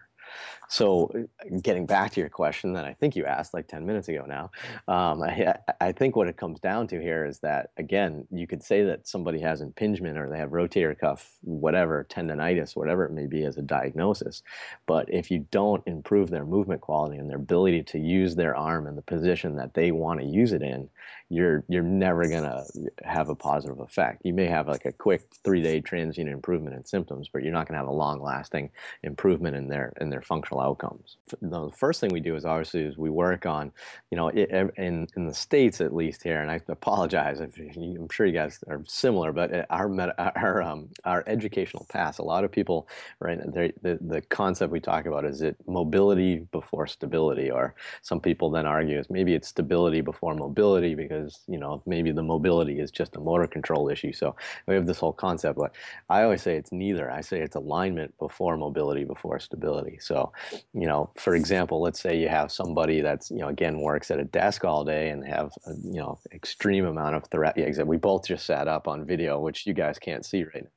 so, 0.69 1.11
uh, 1.15 1.57
getting 1.63 1.87
back 1.87 2.11
to 2.13 2.19
your 2.19 2.29
question 2.29 2.73
that 2.73 2.85
I 2.85 2.93
think 2.93 3.15
you 3.15 3.25
asked 3.25 3.55
like 3.55 3.67
10 3.67 3.87
minutes 3.87 4.07
ago 4.07 4.25
now, 4.27 4.51
um, 4.87 5.23
I, 5.23 5.55
I 5.81 5.91
think 5.91 6.15
what 6.15 6.27
it 6.27 6.37
comes 6.37 6.59
down 6.59 6.87
to 6.89 7.01
here 7.01 7.25
is 7.25 7.39
that, 7.39 7.71
again, 7.77 8.27
you 8.31 8.45
could 8.45 8.61
say 8.61 8.83
that 8.83 9.07
somebody 9.07 9.39
has 9.39 9.61
impingement 9.61 10.19
or 10.19 10.29
they 10.29 10.37
have 10.37 10.51
rotator 10.51 10.97
cuff, 10.97 11.31
whatever, 11.41 12.05
tendonitis, 12.07 12.75
whatever 12.75 13.03
it 13.05 13.11
may 13.11 13.25
be 13.25 13.43
as 13.45 13.57
a 13.57 13.63
diagnosis. 13.63 14.43
But 14.85 15.11
if 15.11 15.31
you 15.31 15.47
don't 15.49 15.81
improve 15.87 16.29
their 16.29 16.45
movement 16.45 16.81
quality 16.81 17.17
and 17.17 17.29
their 17.29 17.37
ability 17.37 17.83
to 17.83 17.99
use 17.99 18.35
their 18.35 18.55
arm 18.55 18.85
in 18.85 18.95
the 18.95 19.01
position 19.01 19.55
that 19.55 19.73
they 19.73 19.91
want 19.91 20.19
to 20.19 20.25
use 20.27 20.51
it 20.51 20.61
in, 20.61 20.89
you're 21.29 21.63
you're 21.67 21.83
never 21.83 22.27
gonna 22.27 22.63
have 23.03 23.29
a 23.29 23.35
positive 23.35 23.79
effect. 23.79 24.21
You 24.25 24.33
may 24.33 24.47
have 24.47 24.67
like 24.67 24.85
a 24.85 24.91
quick 24.91 25.21
three 25.43 25.61
day 25.61 25.79
transient 25.79 26.29
improvement 26.29 26.75
in 26.75 26.85
symptoms, 26.85 27.29
but 27.31 27.43
you're 27.43 27.53
not 27.53 27.67
gonna 27.67 27.77
have 27.77 27.87
a 27.87 27.91
long 27.91 28.21
lasting 28.21 28.71
improvement 29.03 29.55
in 29.55 29.67
their 29.67 29.93
in 30.01 30.09
their 30.09 30.21
functional 30.21 30.58
outcomes. 30.61 31.17
The 31.41 31.69
first 31.75 31.99
thing 31.99 32.11
we 32.11 32.19
do 32.19 32.35
is 32.35 32.45
obviously 32.45 32.81
is 32.81 32.97
we 32.97 33.09
work 33.09 33.45
on, 33.45 33.71
you 34.11 34.17
know, 34.17 34.29
in 34.29 35.07
in 35.15 35.27
the 35.27 35.33
states 35.33 35.81
at 35.81 35.95
least 35.95 36.23
here, 36.23 36.41
and 36.41 36.51
I 36.51 36.59
apologize. 36.67 37.39
I'm 37.39 38.09
sure 38.09 38.25
you 38.25 38.33
guys 38.33 38.59
are 38.67 38.83
similar, 38.87 39.31
but 39.31 39.53
uh, 39.53 39.65
our 39.69 39.89
our 40.35 40.61
um, 40.61 40.89
our 41.05 41.23
educational 41.27 41.85
paths. 41.89 42.19
A 42.19 42.23
lot 42.23 42.43
of 42.43 42.51
people, 42.51 42.87
right? 43.19 43.39
The 43.53 43.73
the 44.01 44.21
concept 44.29 44.71
we 44.71 44.79
talk 44.79 45.05
about 45.05 45.25
is 45.25 45.41
it 45.41 45.55
mobility 45.67 46.39
before 46.51 46.87
stability, 46.87 47.51
or 47.51 47.75
some 48.01 48.19
people 48.19 48.49
then 48.49 48.65
argue 48.65 48.99
is 48.99 49.09
maybe 49.09 49.33
it's 49.33 49.47
stability 49.47 50.01
before 50.01 50.35
mobility 50.35 50.95
because 50.95 51.39
you 51.47 51.57
know 51.57 51.81
maybe 51.85 52.11
the 52.11 52.23
mobility 52.23 52.79
is 52.79 52.91
just 52.91 53.15
a 53.15 53.19
motor 53.19 53.47
control 53.47 53.89
issue. 53.89 54.13
So 54.13 54.35
we 54.67 54.75
have 54.75 54.85
this 54.85 54.99
whole 54.99 55.13
concept, 55.13 55.57
but 55.57 55.73
I 56.09 56.23
always 56.23 56.41
say 56.41 56.55
it's 56.55 56.71
neither. 56.71 57.11
I 57.11 57.21
say 57.21 57.39
it's 57.41 57.55
alignment 57.55 58.17
before 58.17 58.57
mobility 58.57 59.03
before 59.03 59.39
stability. 59.39 59.97
So 60.01 60.31
you 60.73 60.87
know, 60.87 61.11
for 61.17 61.35
example, 61.35 61.81
let's 61.81 62.01
say 62.01 62.17
you 62.17 62.29
have 62.29 62.51
somebody 62.51 63.01
that's 63.01 63.29
you 63.31 63.39
know 63.39 63.47
again 63.49 63.81
works 63.81 64.11
at 64.11 64.19
a 64.19 64.25
desk 64.25 64.65
all 64.65 64.83
day 64.83 65.09
and 65.09 65.25
have 65.25 65.51
a, 65.65 65.71
you 65.83 65.99
know 65.99 66.19
extreme 66.33 66.85
amount 66.85 67.15
of 67.15 67.23
thoracic. 67.25 67.77
Yeah, 67.77 67.83
we 67.83 67.97
both 67.97 68.27
just 68.27 68.45
sat 68.45 68.67
up 68.67 68.87
on 68.87 69.05
video, 69.05 69.39
which 69.39 69.65
you 69.65 69.73
guys 69.73 69.99
can't 69.99 70.25
see 70.25 70.43
right 70.43 70.63
now. 70.63 70.69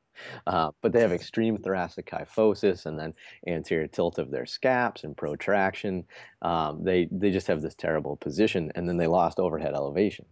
Uh, 0.47 0.71
but 0.83 0.93
they 0.93 1.01
have 1.01 1.13
extreme 1.13 1.57
thoracic 1.59 2.07
kyphosis 2.07 2.87
and 2.87 2.99
then 2.99 3.15
anterior 3.47 3.87
tilt 3.87 4.19
of 4.19 4.31
their 4.31 4.47
scaps 4.47 5.05
and 5.05 5.17
protraction. 5.17 6.05
Um, 6.43 6.85
they, 6.85 7.09
they 7.11 7.31
just 7.31 7.47
have 7.47 7.63
this 7.63 7.75
terrible 7.75 8.17
position 8.17 8.71
and 8.75 8.89
then 8.89 8.97
they 8.97 9.07
lost 9.07 9.39
overhead 9.39 9.75
elevation. 9.75 10.27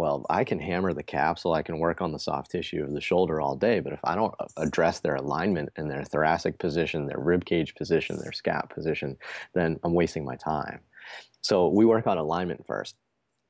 Well, 0.00 0.24
I 0.30 0.44
can 0.44 0.58
hammer 0.58 0.94
the 0.94 1.02
capsule, 1.02 1.52
I 1.52 1.60
can 1.60 1.78
work 1.78 2.00
on 2.00 2.10
the 2.10 2.18
soft 2.18 2.50
tissue 2.52 2.82
of 2.82 2.94
the 2.94 3.02
shoulder 3.02 3.38
all 3.38 3.54
day, 3.54 3.80
but 3.80 3.92
if 3.92 4.00
I 4.02 4.14
don't 4.14 4.34
uh, 4.40 4.46
address 4.56 5.00
their 5.00 5.16
alignment 5.16 5.68
and 5.76 5.90
their 5.90 6.04
thoracic 6.04 6.58
position, 6.58 7.04
their 7.04 7.18
rib 7.18 7.44
cage 7.44 7.74
position, 7.74 8.16
their 8.16 8.30
scap 8.30 8.70
position, 8.70 9.18
then 9.52 9.78
I'm 9.84 9.92
wasting 9.92 10.24
my 10.24 10.36
time. 10.36 10.80
So 11.42 11.68
we 11.68 11.84
work 11.84 12.06
on 12.06 12.16
alignment 12.16 12.66
first 12.66 12.96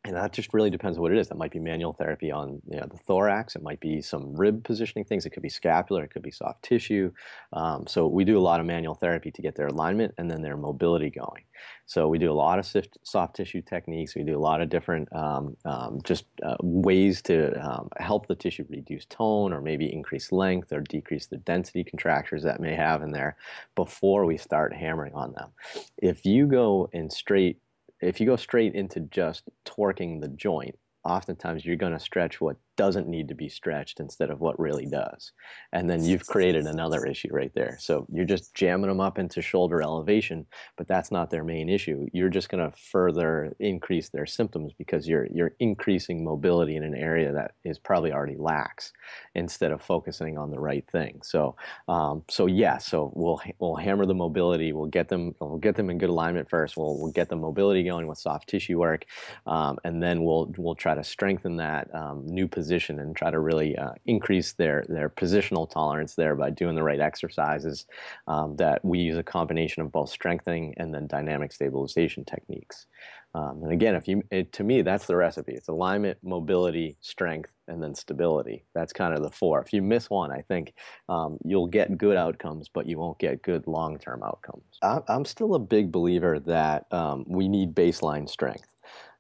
and 0.05 0.17
that 0.17 0.33
just 0.33 0.55
really 0.55 0.71
depends 0.71 0.97
on 0.97 1.03
what 1.03 1.13
it 1.13 1.19
is. 1.19 1.29
That 1.29 1.37
might 1.37 1.51
be 1.51 1.59
manual 1.59 1.93
therapy 1.93 2.31
on 2.31 2.63
you 2.71 2.81
know, 2.81 2.87
the 2.91 2.97
thorax. 2.97 3.55
It 3.55 3.63
might 3.63 3.81
be 3.81 4.01
some 4.01 4.35
rib 4.35 4.65
positioning 4.65 5.05
things. 5.05 5.27
It 5.27 5.31
could 5.31 5.43
be 5.43 5.51
scapular. 5.51 6.03
It 6.03 6.09
could 6.09 6.23
be 6.23 6.31
soft 6.31 6.63
tissue. 6.63 7.13
Um, 7.53 7.87
so 7.87 8.07
we 8.07 8.25
do 8.25 8.39
a 8.39 8.41
lot 8.41 8.61
of 8.61 8.67
manual 8.67 8.95
therapy 8.95 9.31
to 9.31 9.43
get 9.43 9.57
their 9.57 9.67
alignment 9.67 10.15
and 10.17 10.31
then 10.31 10.41
their 10.41 10.57
mobility 10.57 11.11
going. 11.11 11.43
So 11.85 12.09
we 12.09 12.17
do 12.17 12.33
a 12.33 12.33
lot 12.33 12.59
of 12.59 12.67
soft 13.03 13.37
tissue 13.37 13.61
techniques. 13.61 14.15
We 14.15 14.23
do 14.23 14.39
a 14.39 14.41
lot 14.41 14.63
of 14.63 14.71
different 14.71 15.15
um, 15.15 15.55
um, 15.67 16.01
just 16.03 16.25
uh, 16.43 16.57
ways 16.63 17.21
to 17.23 17.53
um, 17.63 17.91
help 17.99 18.27
the 18.27 18.35
tissue 18.35 18.65
reduce 18.71 19.05
tone 19.05 19.53
or 19.53 19.61
maybe 19.61 19.93
increase 19.93 20.33
length 20.33 20.73
or 20.73 20.81
decrease 20.81 21.27
the 21.27 21.37
density 21.37 21.85
contractures 21.85 22.43
that 22.45 22.59
may 22.59 22.75
have 22.75 23.03
in 23.03 23.11
there 23.11 23.37
before 23.75 24.25
we 24.25 24.39
start 24.39 24.73
hammering 24.73 25.13
on 25.13 25.33
them. 25.33 25.51
If 25.99 26.25
you 26.25 26.47
go 26.47 26.89
in 26.95 27.11
straight 27.11 27.59
if 28.01 28.21
you 28.21 28.27
go 28.27 28.37
straight 28.37 28.75
into 28.75 29.01
just 29.01 29.45
torquing 29.65 30.21
the 30.21 30.29
joint, 30.29 30.79
oftentimes 31.05 31.65
you're 31.65 31.77
going 31.77 31.93
to 31.93 32.01
stretch 32.01 32.41
what 32.41 32.57
doesn't 32.81 33.07
need 33.07 33.29
to 33.29 33.35
be 33.35 33.51
stretched 33.51 34.01
instead 34.01 34.31
of 34.31 34.41
what 34.41 34.59
really 34.59 34.87
does. 34.87 35.33
And 35.71 35.91
then 35.91 36.03
you've 36.03 36.27
created 36.27 36.65
another 36.65 37.05
issue 37.05 37.29
right 37.31 37.53
there. 37.55 37.77
So 37.79 38.07
you're 38.11 38.25
just 38.25 38.55
jamming 38.55 38.89
them 38.89 39.03
up 39.03 39.19
into 39.19 39.43
shoulder 39.43 39.83
elevation, 39.83 40.47
but 40.79 40.89
that's 40.89 41.11
not 41.11 41.29
their 41.29 41.45
main 41.45 41.69
issue. 41.69 42.07
You're 42.15 42.31
just 42.31 42.49
going 42.49 42.65
to 42.65 42.75
further 42.75 43.55
increase 43.61 44.09
their 44.09 44.25
symptoms 44.25 44.73
because 44.79 45.07
you're 45.07 45.27
you're 45.27 45.53
increasing 45.61 46.25
mobility 46.25 46.75
in 46.77 46.83
an 46.83 46.95
area 46.95 47.31
that 47.35 47.51
is 47.65 47.79
probably 47.79 48.13
already 48.15 48.39
lax 48.39 48.95
instead 49.35 49.73
of 49.73 49.83
focusing 49.83 50.39
on 50.39 50.51
the 50.51 50.59
right 50.59 50.87
thing. 50.91 51.21
So 51.23 51.57
um, 51.87 52.25
so 52.31 52.47
yeah, 52.47 52.79
so 52.79 53.13
we'll 53.15 53.43
we'll 53.59 53.77
hammer 53.77 54.07
the 54.07 54.15
mobility. 54.15 54.73
We'll 54.73 54.87
get 54.99 55.09
them 55.09 55.35
we'll 55.39 55.59
get 55.59 55.77
them 55.77 55.91
in 55.91 55.99
good 55.99 56.09
alignment 56.09 56.49
first. 56.49 56.79
We'll 56.79 56.97
we'll 56.99 57.13
get 57.13 57.29
the 57.29 57.37
mobility 57.37 57.83
going 57.85 58.07
with 58.07 58.17
soft 58.17 58.49
tissue 58.49 58.79
work, 58.79 59.05
um, 59.47 59.77
and 59.85 60.03
then 60.03 60.25
we'll 60.25 60.51
we'll 60.57 60.81
try 60.87 60.95
to 60.95 61.05
strengthen 61.05 61.57
that 61.59 61.95
um, 61.95 62.25
new 62.25 62.49
position 62.49 62.70
position 62.71 63.01
and 63.01 63.17
try 63.17 63.31
to 63.31 63.41
really 63.41 63.77
uh, 63.77 63.93
increase 64.07 64.53
their 64.53 64.85
their 64.89 65.09
positional 65.09 65.69
tolerance 65.69 66.15
there 66.15 66.37
by 66.37 66.51
doing 66.51 66.77
the 66.77 66.83
right 66.83 67.01
exercises. 67.01 67.87
Um, 68.29 68.57
that 68.57 68.85
we 68.85 69.01
use 69.01 69.19
a 69.19 69.23
combination 69.23 69.83
of 69.83 69.91
both 69.91 70.11
strengthening 70.11 70.75
and 70.77 70.95
then 70.95 71.07
dynamic 71.07 71.53
stabilization 71.53 72.25
techniques. 72.25 72.87
Um, 73.35 73.63
and 73.63 73.73
again, 73.73 73.95
if 73.95 74.09
you 74.09 74.23
it, 74.31 74.53
to 74.55 74.65
me, 74.65 74.83
that's 74.83 75.07
the 75.07 75.17
recipe. 75.17 75.53
It's 75.53 75.69
alignment, 75.69 76.19
mobility, 76.23 76.97
strength, 77.01 77.51
and 77.69 77.83
then 77.83 77.95
stability. 77.95 78.65
That's 78.75 78.93
kind 78.93 79.15
of 79.15 79.23
the 79.23 79.31
four. 79.31 79.61
If 79.63 79.73
you 79.73 79.83
miss 79.83 80.11
one, 80.11 80.33
I 80.33 80.43
think 80.43 80.75
um, 81.09 81.39
you'll 81.45 81.69
get 81.69 81.97
good 81.97 82.17
outcomes, 82.17 82.69
but 82.69 82.87
you 82.87 82.99
won't 82.99 83.19
get 83.19 83.43
good 83.43 83.67
long-term 83.67 84.23
outcomes. 84.23 84.65
I, 84.83 85.01
am 85.09 85.25
still 85.25 85.55
a 85.55 85.61
big 85.61 85.93
believer 85.93 86.41
that 86.41 86.93
um, 86.93 87.25
we 87.29 87.49
need 87.49 87.75
baseline 87.75 88.29
strength. 88.29 88.71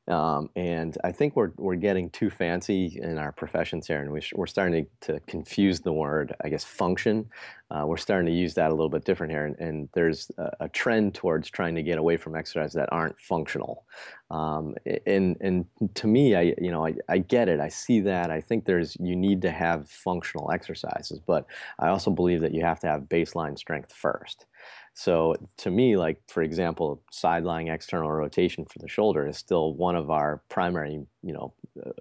Um, 0.08 0.50
and 0.56 0.96
I 1.04 1.12
think 1.12 1.36
we're, 1.36 1.52
we're 1.56 1.76
getting 1.76 2.10
too 2.10 2.30
fancy 2.30 2.98
in 3.00 3.16
our 3.18 3.30
professions 3.30 3.86
here, 3.86 4.00
and 4.00 4.10
we 4.10 4.20
are 4.36 4.46
starting 4.46 4.86
to, 5.02 5.12
to, 5.12 5.20
confuse 5.20 5.80
the 5.80 5.92
word, 5.92 6.34
I 6.42 6.48
guess, 6.48 6.64
function. 6.64 7.28
Uh, 7.70 7.84
we're 7.86 7.96
starting 7.96 8.26
to 8.26 8.32
use 8.32 8.54
that 8.54 8.70
a 8.70 8.74
little 8.74 8.88
bit 8.88 9.04
different 9.04 9.30
here, 9.30 9.44
and, 9.44 9.56
and 9.60 9.88
there's 9.92 10.30
a, 10.38 10.50
a, 10.60 10.68
trend 10.70 11.14
towards 11.14 11.48
trying 11.48 11.76
to 11.76 11.82
get 11.82 11.98
away 11.98 12.16
from 12.16 12.34
exercises 12.34 12.72
that 12.72 12.88
aren't 12.90 13.20
functional. 13.20 13.84
Um, 14.30 14.74
and, 15.06 15.36
and 15.40 15.66
to 15.94 16.06
me, 16.08 16.34
I, 16.34 16.54
you 16.58 16.72
know, 16.72 16.84
I, 16.84 16.94
I 17.08 17.18
get 17.18 17.48
it. 17.48 17.60
I 17.60 17.68
see 17.68 18.00
that. 18.00 18.30
I 18.30 18.40
think 18.40 18.64
there's 18.64 18.96
you 18.98 19.14
need 19.14 19.42
to 19.42 19.50
have 19.50 19.88
functional 19.88 20.50
exercises, 20.50 21.20
but 21.24 21.46
I 21.78 21.88
also 21.88 22.10
believe 22.10 22.40
that 22.40 22.54
you 22.54 22.64
have 22.64 22.80
to 22.80 22.88
have 22.88 23.02
baseline 23.02 23.56
strength 23.56 23.92
first. 23.92 24.46
So 24.94 25.34
to 25.58 25.70
me, 25.70 25.96
like 25.96 26.20
for 26.28 26.42
example, 26.42 27.02
side 27.10 27.44
lying 27.44 27.68
external 27.68 28.10
rotation 28.10 28.64
for 28.64 28.78
the 28.80 28.88
shoulder 28.88 29.26
is 29.26 29.38
still 29.38 29.74
one 29.74 29.96
of 29.96 30.10
our 30.10 30.42
primary, 30.48 31.00
you 31.22 31.32
know, 31.32 31.54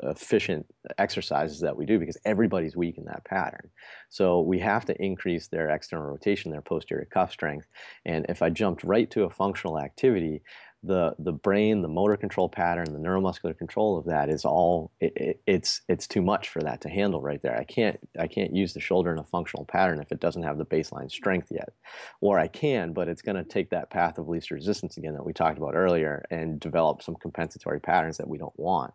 efficient 0.03 0.65
exercises 0.97 1.59
that 1.61 1.77
we 1.77 1.85
do 1.85 1.99
because 1.99 2.17
everybody's 2.25 2.75
weak 2.75 2.97
in 2.97 3.05
that 3.05 3.23
pattern. 3.23 3.69
So 4.09 4.41
we 4.41 4.59
have 4.59 4.85
to 4.85 5.01
increase 5.01 5.47
their 5.47 5.69
external 5.69 6.07
rotation, 6.07 6.51
their 6.51 6.61
posterior 6.61 7.05
cuff 7.05 7.31
strength. 7.31 7.67
And 8.05 8.25
if 8.27 8.41
I 8.41 8.49
jumped 8.49 8.83
right 8.83 9.09
to 9.11 9.23
a 9.23 9.29
functional 9.29 9.79
activity, 9.79 10.41
the 10.83 11.13
the 11.19 11.33
brain, 11.33 11.81
the 11.81 11.87
motor 11.89 12.15
control 12.15 12.47
pattern, 12.47 12.93
the 12.93 12.99
neuromuscular 12.99 13.57
control 13.57 13.97
of 13.97 14.05
that 14.05 14.29
is 14.29 14.45
all 14.45 14.91
it, 14.99 15.13
it, 15.15 15.41
it's 15.45 15.81
it's 15.89 16.07
too 16.07 16.21
much 16.21 16.49
for 16.49 16.61
that 16.61 16.81
to 16.81 16.89
handle 16.89 17.21
right 17.21 17.41
there. 17.41 17.57
I 17.57 17.65
can't 17.65 17.99
I 18.17 18.27
can't 18.27 18.55
use 18.55 18.73
the 18.73 18.79
shoulder 18.79 19.11
in 19.11 19.19
a 19.19 19.23
functional 19.23 19.65
pattern 19.65 19.99
if 19.99 20.11
it 20.11 20.21
doesn't 20.21 20.43
have 20.43 20.57
the 20.57 20.65
baseline 20.65 21.11
strength 21.11 21.47
yet, 21.51 21.69
or 22.21 22.39
I 22.39 22.47
can, 22.47 22.93
but 22.93 23.09
it's 23.09 23.21
going 23.21 23.35
to 23.35 23.43
take 23.43 23.69
that 23.71 23.89
path 23.89 24.17
of 24.17 24.29
least 24.29 24.51
resistance 24.51 24.95
again 24.97 25.13
that 25.15 25.25
we 25.25 25.33
talked 25.33 25.57
about 25.57 25.75
earlier 25.75 26.25
and 26.31 26.59
develop 26.59 27.01
some 27.01 27.15
compensatory 27.15 27.81
patterns 27.81 28.17
that 28.17 28.29
we 28.29 28.37
don't 28.37 28.57
want. 28.57 28.93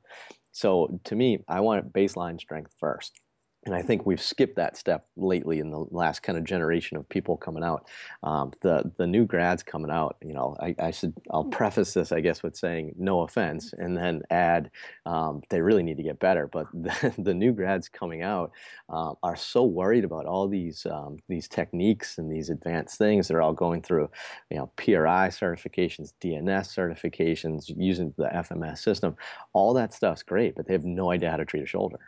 So 0.53 1.01
to 1.05 1.17
me, 1.17 1.41
I 1.49 1.61
want 1.61 1.93
baseline 1.93 2.41
strength 2.41 2.73
first 2.79 3.21
and 3.67 3.75
I 3.75 3.83
think 3.83 4.05
we've 4.05 4.21
skipped 4.21 4.57
that 4.57 4.77
step 4.77 5.07
lately 5.17 5.59
in 5.59 5.71
the 5.71 5.87
last 5.91 6.23
kind 6.23 6.37
of 6.37 6.45
generation 6.45 6.97
of 6.97 7.09
people 7.09 7.37
coming 7.37 7.65
out. 7.65 7.87
Um, 8.23 8.53
the 8.61 8.93
the 8.99 9.07
new 9.07 9.25
grads 9.25 9.63
coming 9.63 9.91
out, 9.91 10.17
you 10.23 10.35
know, 10.35 10.57
I, 10.61 10.75
I, 10.79 10.91
should 10.91 11.15
I'll 11.31 11.45
preface 11.45 11.95
this, 11.95 12.13
I 12.13 12.21
guess, 12.21 12.43
with 12.43 12.57
saying 12.57 12.95
no 12.99 13.23
offense, 13.23 13.73
and 13.73 13.97
then 13.97 14.23
add 14.31 14.71
um, 15.07 15.43
they 15.49 15.61
really 15.61 15.83
need 15.83 15.97
to 15.97 16.03
get 16.03 16.19
better. 16.19 16.47
But 16.47 16.67
the, 16.73 17.15
the 17.19 17.35
new 17.35 17.53
grads 17.53 17.89
coming 17.89 18.23
out 18.23 18.53
uh, 18.89 19.15
are 19.23 19.37
so 19.37 19.65
worried 19.65 20.05
about 20.05 20.27
all 20.27 20.47
these 20.47 20.87
um, 20.87 21.19
these 21.29 21.49
techniques 21.49 22.19
and 22.19 22.31
these 22.31 22.51
advanced 22.51 22.99
things. 22.99 23.29
They're 23.29 23.43
all 23.43 23.55
going 23.55 23.83
through, 23.83 24.11
you 24.51 24.59
know, 24.59 24.71
PRI 24.77 25.29
certifications, 25.29 26.13
DNS 26.21 26.45
certifications, 26.45 27.73
using 27.75 28.13
the 28.19 28.25
FMS 28.25 28.79
system. 28.79 29.17
All 29.55 29.73
that 29.75 29.95
stuff's 29.95 30.23
great, 30.23 30.55
but 30.55 30.67
they 30.67 30.75
have 30.75 30.85
no 30.85 31.11
idea 31.11 31.31
how 31.31 31.39
to 31.39 31.45
treat 31.45 31.63
a 31.63 31.67
shoulder. 31.67 31.99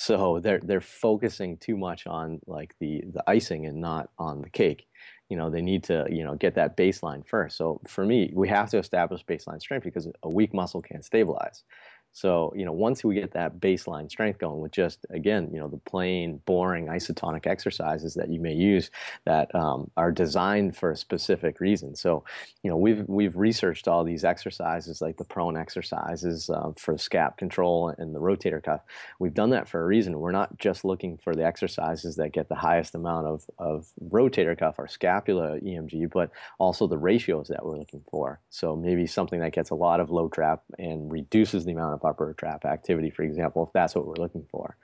So 0.00 0.38
they're 0.38 0.60
they're 0.62 0.80
focusing 0.80 1.56
too 1.56 1.76
much 1.76 2.06
on 2.06 2.40
like 2.46 2.72
the 2.78 3.02
the 3.12 3.24
icing 3.28 3.66
and 3.66 3.80
not 3.80 4.10
on 4.16 4.42
the 4.42 4.48
cake. 4.48 4.86
You 5.28 5.36
know, 5.36 5.50
they 5.50 5.60
need 5.60 5.82
to 5.84 6.06
you 6.08 6.22
know 6.22 6.36
get 6.36 6.54
that 6.54 6.76
baseline 6.76 7.26
first. 7.26 7.56
So 7.56 7.80
for 7.88 8.06
me, 8.06 8.30
we 8.32 8.46
have 8.48 8.70
to 8.70 8.78
establish 8.78 9.24
baseline 9.24 9.60
strength 9.60 9.82
because 9.82 10.08
a 10.22 10.28
weak 10.30 10.54
muscle 10.54 10.80
can't 10.82 11.04
stabilize. 11.04 11.64
So, 12.12 12.52
you 12.56 12.64
know, 12.64 12.72
once 12.72 13.04
we 13.04 13.14
get 13.14 13.32
that 13.32 13.60
baseline 13.60 14.10
strength 14.10 14.38
going 14.38 14.60
with 14.60 14.72
just, 14.72 15.06
again, 15.10 15.50
you 15.52 15.60
know, 15.60 15.68
the 15.68 15.78
plain, 15.78 16.40
boring 16.46 16.86
isotonic 16.86 17.46
exercises 17.46 18.14
that 18.14 18.28
you 18.28 18.40
may 18.40 18.54
use 18.54 18.90
that 19.24 19.54
um, 19.54 19.90
are 19.96 20.10
designed 20.10 20.76
for 20.76 20.90
a 20.90 20.96
specific 20.96 21.60
reason. 21.60 21.94
So, 21.94 22.24
you 22.62 22.70
know, 22.70 22.76
we've, 22.76 23.04
we've 23.08 23.36
researched 23.36 23.86
all 23.86 24.04
these 24.04 24.24
exercises 24.24 25.00
like 25.00 25.16
the 25.16 25.24
prone 25.24 25.56
exercises 25.56 26.50
uh, 26.50 26.72
for 26.76 26.94
scap 26.94 27.36
control 27.36 27.94
and 27.98 28.14
the 28.14 28.20
rotator 28.20 28.62
cuff. 28.62 28.80
We've 29.18 29.34
done 29.34 29.50
that 29.50 29.68
for 29.68 29.82
a 29.82 29.86
reason. 29.86 30.18
We're 30.18 30.32
not 30.32 30.58
just 30.58 30.84
looking 30.84 31.18
for 31.18 31.34
the 31.34 31.44
exercises 31.44 32.16
that 32.16 32.32
get 32.32 32.48
the 32.48 32.54
highest 32.54 32.94
amount 32.94 33.26
of, 33.26 33.44
of 33.58 33.86
rotator 34.10 34.58
cuff 34.58 34.76
or 34.78 34.88
scapula 34.88 35.58
EMG, 35.60 36.10
but 36.10 36.30
also 36.58 36.86
the 36.86 36.98
ratios 36.98 37.48
that 37.48 37.64
we're 37.64 37.78
looking 37.78 38.02
for. 38.10 38.40
So 38.50 38.74
maybe 38.74 39.06
something 39.06 39.40
that 39.40 39.52
gets 39.52 39.70
a 39.70 39.74
lot 39.74 40.00
of 40.00 40.10
low 40.10 40.28
trap 40.28 40.62
and 40.78 41.10
reduces 41.10 41.64
the 41.64 41.72
amount 41.72 41.94
of 41.94 41.97
upper 42.04 42.34
trap 42.34 42.64
activity, 42.64 43.10
for 43.10 43.22
example, 43.22 43.64
if 43.64 43.72
that's 43.72 43.94
what 43.94 44.06
we're 44.06 44.14
looking 44.14 44.46
for. 44.50 44.76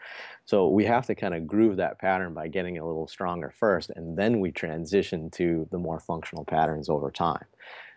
So 0.44 0.68
we 0.68 0.85
have 0.85 1.06
to 1.06 1.14
kind 1.14 1.35
of 1.35 1.47
groove 1.47 1.76
that 1.76 1.99
pattern 1.99 2.35
by 2.35 2.49
getting 2.49 2.78
a 2.78 2.87
little 2.87 3.06
stronger 3.06 3.52
first, 3.59 3.90
and 3.94 4.16
then 4.16 4.40
we 4.40 4.50
transition 4.52 5.30
to 5.33 5.66
the 5.71 5.78
more 5.78 6.00
functional 6.00 6.44
patterns 6.44 6.88
over 6.88 7.11
time. 7.11 7.47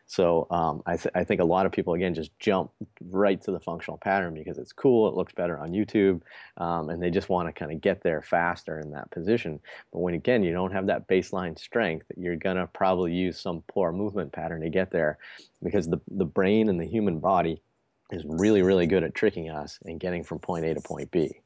So 0.09 0.47
um, 0.51 0.81
I, 0.86 0.95
th 0.95 1.07
I, 1.13 1.25
think 1.25 1.41
a 1.41 1.45
lot 1.45 1.65
of 1.65 1.74
people 1.74 1.93
again 1.93 2.13
just 2.13 2.31
jump 2.39 2.71
right 3.01 3.41
to 3.41 3.51
the 3.51 3.59
functional 3.59 3.97
pattern 3.97 4.33
because 4.33 4.57
it's 4.57 4.71
cool, 4.71 5.09
it 5.09 5.15
looks 5.15 5.33
better 5.33 5.59
on 5.59 5.71
YouTube, 5.71 6.21
um, 6.55 6.89
and 6.89 7.03
they 7.03 7.09
just 7.09 7.27
want 7.27 7.50
to 7.50 7.51
kind 7.51 7.74
of 7.74 7.81
get 7.81 8.01
there 8.01 8.21
faster 8.21 8.79
in 8.79 8.91
that 8.91 9.12
position. 9.12 9.59
But 9.91 10.00
when 10.00 10.13
again 10.13 10.43
you 10.43 10.53
don't 10.53 10.71
have 10.71 10.88
that 10.88 11.09
baseline 11.09 11.59
strength, 11.59 12.05
you're 12.15 12.38
gonna 12.38 12.67
probably 12.67 13.12
use 13.12 13.38
some 13.38 13.63
poor 13.67 13.91
movement 13.91 14.31
pattern 14.31 14.62
to 14.62 14.69
get 14.69 14.91
there, 14.91 15.17
because 15.62 15.89
the 15.89 16.00
the 16.07 16.25
brain 16.25 16.69
and 16.69 16.79
the 16.79 16.88
human 16.88 17.19
body 17.19 17.62
is 18.11 18.23
really, 18.25 18.61
really 18.61 18.87
good 18.87 19.03
at 19.03 19.15
tricking 19.15 19.49
us 19.49 19.79
and 19.83 19.99
getting 19.99 20.23
from 20.23 20.39
point 20.39 20.65
A 20.65 20.73
to 20.73 20.81
point 20.81 21.11
B. 21.11 21.41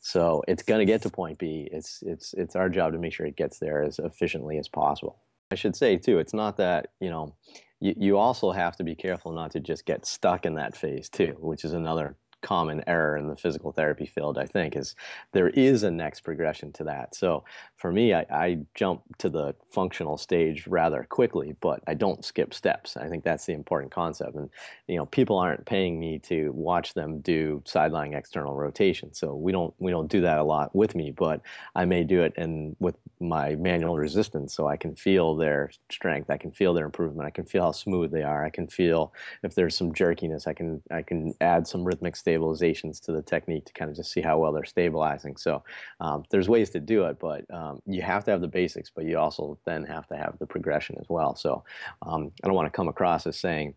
So 0.00 0.42
it's 0.48 0.62
going 0.62 0.78
to 0.78 0.90
get 0.90 1.02
to 1.02 1.10
point 1.10 1.38
B. 1.38 1.68
It's, 1.70 2.02
it's, 2.02 2.32
it's 2.34 2.56
our 2.56 2.68
job 2.68 2.92
to 2.92 2.98
make 2.98 3.12
sure 3.12 3.26
it 3.26 3.36
gets 3.36 3.58
there 3.58 3.82
as 3.82 3.98
efficiently 3.98 4.58
as 4.58 4.66
possible. 4.68 5.18
I 5.50 5.56
should 5.56 5.76
say, 5.76 5.96
too, 5.96 6.18
it's 6.18 6.32
not 6.32 6.56
that, 6.56 6.92
you 7.00 7.10
know, 7.10 7.34
you, 7.80 7.94
you 7.96 8.18
also 8.18 8.50
have 8.50 8.76
to 8.76 8.84
be 8.84 8.94
careful 8.94 9.32
not 9.32 9.50
to 9.52 9.60
just 9.60 9.84
get 9.84 10.06
stuck 10.06 10.46
in 10.46 10.54
that 10.54 10.76
phase, 10.76 11.08
too, 11.08 11.36
which 11.40 11.64
is 11.64 11.72
another 11.72 12.16
common 12.42 12.82
error 12.86 13.16
in 13.16 13.28
the 13.28 13.36
physical 13.36 13.72
therapy 13.72 14.06
field, 14.06 14.38
I 14.38 14.46
think, 14.46 14.76
is 14.76 14.94
there 15.32 15.50
is 15.50 15.82
a 15.82 15.90
next 15.90 16.20
progression 16.20 16.72
to 16.72 16.84
that. 16.84 17.14
So 17.14 17.44
for 17.76 17.92
me, 17.92 18.14
I, 18.14 18.26
I, 18.30 18.58
jump 18.74 19.02
to 19.18 19.28
the 19.28 19.54
functional 19.70 20.16
stage 20.16 20.66
rather 20.66 21.06
quickly, 21.08 21.56
but 21.60 21.82
I 21.86 21.94
don't 21.94 22.24
skip 22.24 22.54
steps. 22.54 22.96
I 22.96 23.08
think 23.08 23.24
that's 23.24 23.46
the 23.46 23.52
important 23.52 23.92
concept. 23.92 24.34
And 24.36 24.50
you 24.86 24.96
know, 24.96 25.06
people 25.06 25.38
aren't 25.38 25.64
paying 25.66 25.98
me 25.98 26.18
to 26.20 26.50
watch 26.52 26.94
them 26.94 27.20
do 27.20 27.62
side 27.64 27.92
lying 27.92 28.14
external 28.14 28.54
rotation, 28.54 29.12
so 29.12 29.34
we 29.34 29.52
don't 29.52 29.74
we 29.78 29.90
don't 29.90 30.10
do 30.10 30.20
that 30.22 30.38
a 30.38 30.44
lot 30.44 30.74
with 30.74 30.94
me. 30.94 31.10
But 31.10 31.40
I 31.74 31.84
may 31.84 32.04
do 32.04 32.22
it 32.22 32.34
and 32.36 32.76
with 32.80 32.96
my 33.20 33.54
manual 33.56 33.96
resistance, 33.96 34.54
so 34.54 34.66
I 34.66 34.76
can 34.76 34.94
feel 34.94 35.36
their 35.36 35.70
strength, 35.90 36.30
I 36.30 36.36
can 36.36 36.50
feel 36.50 36.74
their 36.74 36.86
improvement, 36.86 37.26
I 37.26 37.30
can 37.30 37.44
feel 37.44 37.64
how 37.64 37.72
smooth 37.72 38.10
they 38.10 38.22
are, 38.22 38.44
I 38.44 38.50
can 38.50 38.66
feel 38.66 39.12
if 39.42 39.54
there's 39.54 39.76
some 39.76 39.92
jerkiness, 39.92 40.46
I 40.46 40.54
can 40.54 40.82
I 40.90 41.02
can 41.02 41.34
add 41.40 41.66
some 41.66 41.84
rhythmic 41.84 42.16
stabilizations 42.30 43.00
to 43.02 43.12
the 43.12 43.22
technique 43.22 43.66
to 43.66 43.72
kind 43.72 43.90
of 43.90 43.96
just 43.96 44.12
see 44.12 44.20
how 44.20 44.38
well 44.38 44.52
they're 44.52 44.64
stabilizing. 44.64 45.36
So 45.36 45.62
um, 46.00 46.24
there's 46.30 46.48
ways 46.48 46.70
to 46.70 46.80
do 46.80 47.04
it, 47.04 47.18
but 47.18 47.44
um, 47.52 47.80
you 47.86 48.02
have 48.02 48.24
to 48.24 48.30
have 48.30 48.40
the 48.40 48.48
basics, 48.48 48.90
but 48.94 49.04
you 49.04 49.18
also 49.18 49.58
then 49.64 49.84
have 49.84 50.06
to 50.08 50.16
have 50.16 50.38
the 50.38 50.46
progression 50.46 50.96
as 51.00 51.06
well. 51.08 51.34
So 51.34 51.64
um, 52.02 52.30
I 52.42 52.46
don't 52.46 52.56
want 52.56 52.66
to 52.66 52.76
come 52.76 52.88
across 52.88 53.26
as 53.26 53.38
saying 53.38 53.74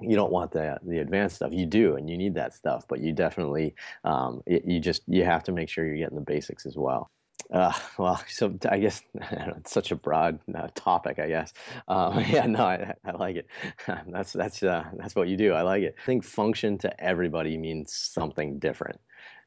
you 0.00 0.14
don't 0.14 0.30
want 0.32 0.52
the 0.52 0.78
the 0.86 0.98
advanced 0.98 1.36
stuff. 1.36 1.52
You 1.52 1.66
do, 1.66 1.96
and 1.96 2.08
you 2.08 2.16
need 2.16 2.34
that 2.34 2.54
stuff, 2.54 2.84
but 2.88 3.00
you 3.00 3.12
definitely 3.12 3.74
um, 4.04 4.42
you 4.46 4.78
just 4.78 5.02
you 5.08 5.24
have 5.24 5.42
to 5.44 5.52
make 5.52 5.68
sure 5.68 5.84
you're 5.84 5.96
getting 5.96 6.16
the 6.16 6.24
basics 6.24 6.66
as 6.66 6.76
well. 6.76 7.10
Uh, 7.52 7.72
well, 7.98 8.22
so 8.28 8.54
I 8.68 8.78
guess 8.78 9.02
it's 9.14 9.72
such 9.72 9.90
a 9.90 9.96
broad 9.96 10.38
uh, 10.54 10.68
topic. 10.74 11.18
I 11.18 11.28
guess. 11.28 11.52
Um, 11.86 12.20
yeah, 12.28 12.46
no, 12.46 12.64
I, 12.64 12.94
I 13.04 13.12
like 13.12 13.36
it. 13.36 13.46
that's 14.08 14.32
that's 14.32 14.62
uh, 14.62 14.84
that's 14.98 15.14
what 15.14 15.28
you 15.28 15.36
do. 15.36 15.52
I 15.54 15.62
like 15.62 15.82
it. 15.82 15.94
I 16.02 16.04
think 16.06 16.24
function 16.24 16.76
to 16.78 17.02
everybody 17.02 17.56
means 17.56 17.92
something 17.92 18.58
different. 18.58 19.00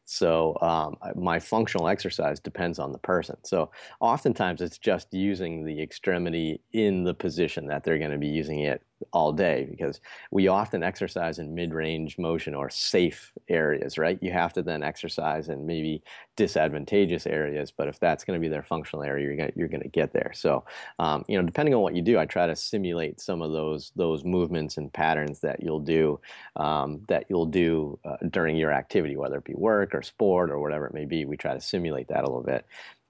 So 0.05 0.57
um, 0.61 0.97
my 1.15 1.39
functional 1.39 1.87
exercise 1.87 2.39
depends 2.39 2.79
on 2.79 2.91
the 2.91 2.97
person. 2.97 3.37
So 3.43 3.71
oftentimes 3.99 4.61
it's 4.61 4.77
just 4.79 5.13
using 5.13 5.63
the 5.63 5.81
extremity 5.81 6.61
in 6.73 7.03
the 7.03 7.13
position 7.13 7.67
that 7.67 7.83
they're 7.83 7.99
going 7.99 8.11
to 8.11 8.17
be 8.17 8.27
using 8.27 8.59
it 8.61 8.81
all 9.11 9.31
day 9.31 9.67
because 9.69 10.01
we 10.31 10.47
often 10.47 10.83
exercise 10.83 11.39
in 11.39 11.53
mid-range 11.53 12.17
motion 12.17 12.53
or 12.53 12.69
safe 12.69 13.31
areas, 13.49 13.97
right? 13.97 14.17
You 14.21 14.31
have 14.31 14.53
to 14.53 14.61
then 14.61 14.83
exercise 14.83 15.49
in 15.49 15.65
maybe 15.65 16.03
disadvantageous 16.35 17.27
areas, 17.27 17.71
but 17.71 17.87
if 17.87 17.99
that's 17.99 18.23
going 18.23 18.39
to 18.39 18.41
be 18.41 18.49
their 18.49 18.63
functional 18.63 19.03
area, 19.03 19.25
you're 19.25 19.35
going 19.35 19.51
you're 19.55 19.67
going 19.67 19.83
to 19.83 19.89
get 19.89 20.13
there. 20.13 20.31
So, 20.33 20.65
um, 20.99 21.23
you 21.27 21.37
know, 21.37 21.45
depending 21.45 21.73
on 21.73 21.81
what 21.81 21.95
you 21.95 22.01
do, 22.01 22.19
I 22.19 22.25
try 22.25 22.47
to 22.47 22.55
simulate 22.55 23.19
some 23.19 23.41
of 23.41 23.51
those 23.51 23.91
those 23.95 24.23
movements 24.23 24.77
and 24.77 24.91
patterns 24.91 25.39
that 25.41 25.61
you'll 25.61 25.79
do 25.79 26.19
um, 26.55 27.01
that 27.07 27.25
you'll 27.29 27.45
do 27.45 27.99
uh, 28.05 28.17
during 28.29 28.55
your 28.55 28.71
activity, 28.71 29.15
whether 29.15 29.37
it 29.37 29.43
be 29.43 29.53
work 29.55 29.93
or 29.93 30.01
sport 30.01 30.49
or 30.49 30.59
whatever 30.59 30.87
it 30.87 30.93
may 30.93 31.05
be. 31.05 31.25
We 31.25 31.37
try 31.37 31.53
to 31.53 31.61
simulate 31.61 32.07
that 32.09 32.23
a 32.23 32.27
little 32.27 32.43
bit. 32.43 32.65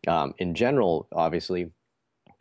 Um, 0.07 0.33
in 0.39 0.55
general, 0.55 1.07
obviously, 1.11 1.69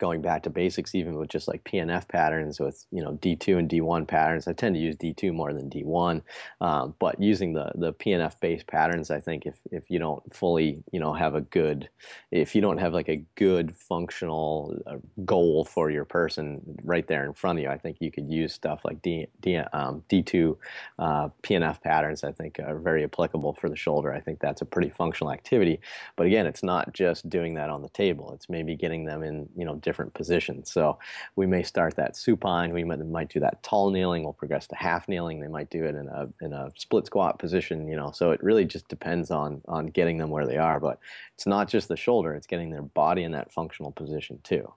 going 0.01 0.19
back 0.19 0.41
to 0.41 0.49
basics, 0.49 0.95
even 0.95 1.13
with 1.15 1.29
just 1.29 1.47
like 1.47 1.63
PNF 1.63 2.07
patterns 2.07 2.59
with 2.59 2.87
you 2.91 3.03
know 3.03 3.13
D2 3.21 3.59
and 3.59 3.69
D1 3.69 4.07
patterns. 4.07 4.47
I 4.47 4.53
tend 4.53 4.73
to 4.73 4.81
use 4.81 4.95
D2 4.95 5.31
more 5.31 5.53
than 5.53 5.69
D1, 5.69 6.23
um, 6.59 6.95
but 6.97 7.21
using 7.21 7.53
the 7.53 7.71
the 7.75 7.93
PNF 7.93 8.39
based 8.41 8.65
patterns, 8.65 9.11
I 9.11 9.19
think 9.19 9.45
if 9.45 9.59
if 9.71 9.91
you 9.91 9.99
don't 9.99 10.23
fully 10.33 10.83
you 10.91 10.99
know 10.99 11.13
have 11.13 11.35
a 11.35 11.41
good, 11.41 11.87
if 12.31 12.55
you 12.55 12.61
don't 12.61 12.79
have 12.79 12.93
like 12.93 13.09
a 13.09 13.23
good 13.35 13.77
functional 13.77 14.75
uh, 14.87 14.97
goal 15.23 15.65
for 15.65 15.91
your 15.91 16.05
person 16.05 16.61
right 16.83 17.07
there 17.07 17.23
in 17.23 17.33
front 17.33 17.59
of 17.59 17.63
you, 17.63 17.69
I 17.69 17.77
think 17.77 17.97
you 17.99 18.11
could 18.11 18.27
use 18.27 18.53
stuff 18.53 18.83
like 18.83 19.03
D, 19.03 19.27
D 19.39 19.57
um, 19.57 20.03
D2 20.09 20.57
uh, 20.97 21.29
PNF 21.43 21.79
patterns. 21.79 22.23
I 22.23 22.31
think 22.31 22.59
are 22.59 22.79
very 22.79 23.03
applicable 23.03 23.53
for 23.53 23.69
the 23.69 23.75
shoulder. 23.75 24.11
I 24.11 24.19
think 24.19 24.39
that's 24.39 24.63
a 24.63 24.65
pretty 24.65 24.89
functional 24.89 25.31
activity, 25.31 25.79
but 26.15 26.25
again, 26.25 26.47
it's 26.47 26.63
not 26.63 26.91
just 26.91 27.29
doing 27.29 27.53
that 27.53 27.69
on 27.69 27.83
the 27.83 27.89
table. 27.89 28.31
It's 28.33 28.49
maybe 28.49 28.75
getting 28.75 29.05
them 29.05 29.21
in 29.21 29.47
you 29.55 29.63
know 29.63 29.75
different 29.75 29.90
positions. 30.13 30.71
So 30.71 30.97
we 31.35 31.45
may 31.45 31.63
start 31.63 31.95
that 31.95 32.15
supine, 32.15 32.73
we 32.73 32.83
might, 32.83 32.99
might 33.05 33.29
do 33.29 33.39
that 33.39 33.63
tall 33.63 33.89
kneeling, 33.89 34.23
we'll 34.23 34.33
progress 34.33 34.67
to 34.67 34.75
half 34.75 35.07
kneeling, 35.07 35.39
they 35.39 35.47
might 35.47 35.69
do 35.69 35.83
it 35.83 35.95
in 35.95 36.07
a, 36.07 36.27
in 36.41 36.53
a 36.53 36.71
split 36.75 37.05
squat 37.05 37.39
position, 37.39 37.87
you 37.87 37.95
know, 37.95 38.11
so 38.11 38.31
it 38.31 38.43
really 38.43 38.65
just 38.65 38.87
depends 38.87 39.31
on, 39.31 39.61
on 39.67 39.87
getting 39.87 40.17
them 40.17 40.29
where 40.29 40.47
they 40.47 40.57
are, 40.57 40.79
but 40.79 40.99
it's 41.35 41.47
not 41.47 41.67
just 41.67 41.87
the 41.87 41.97
shoulder, 41.97 42.33
it's 42.33 42.47
getting 42.47 42.69
their 42.69 42.81
body 42.81 43.23
in 43.23 43.31
that 43.31 43.51
functional 43.51 43.91
position 43.91 44.39
too. 44.43 44.71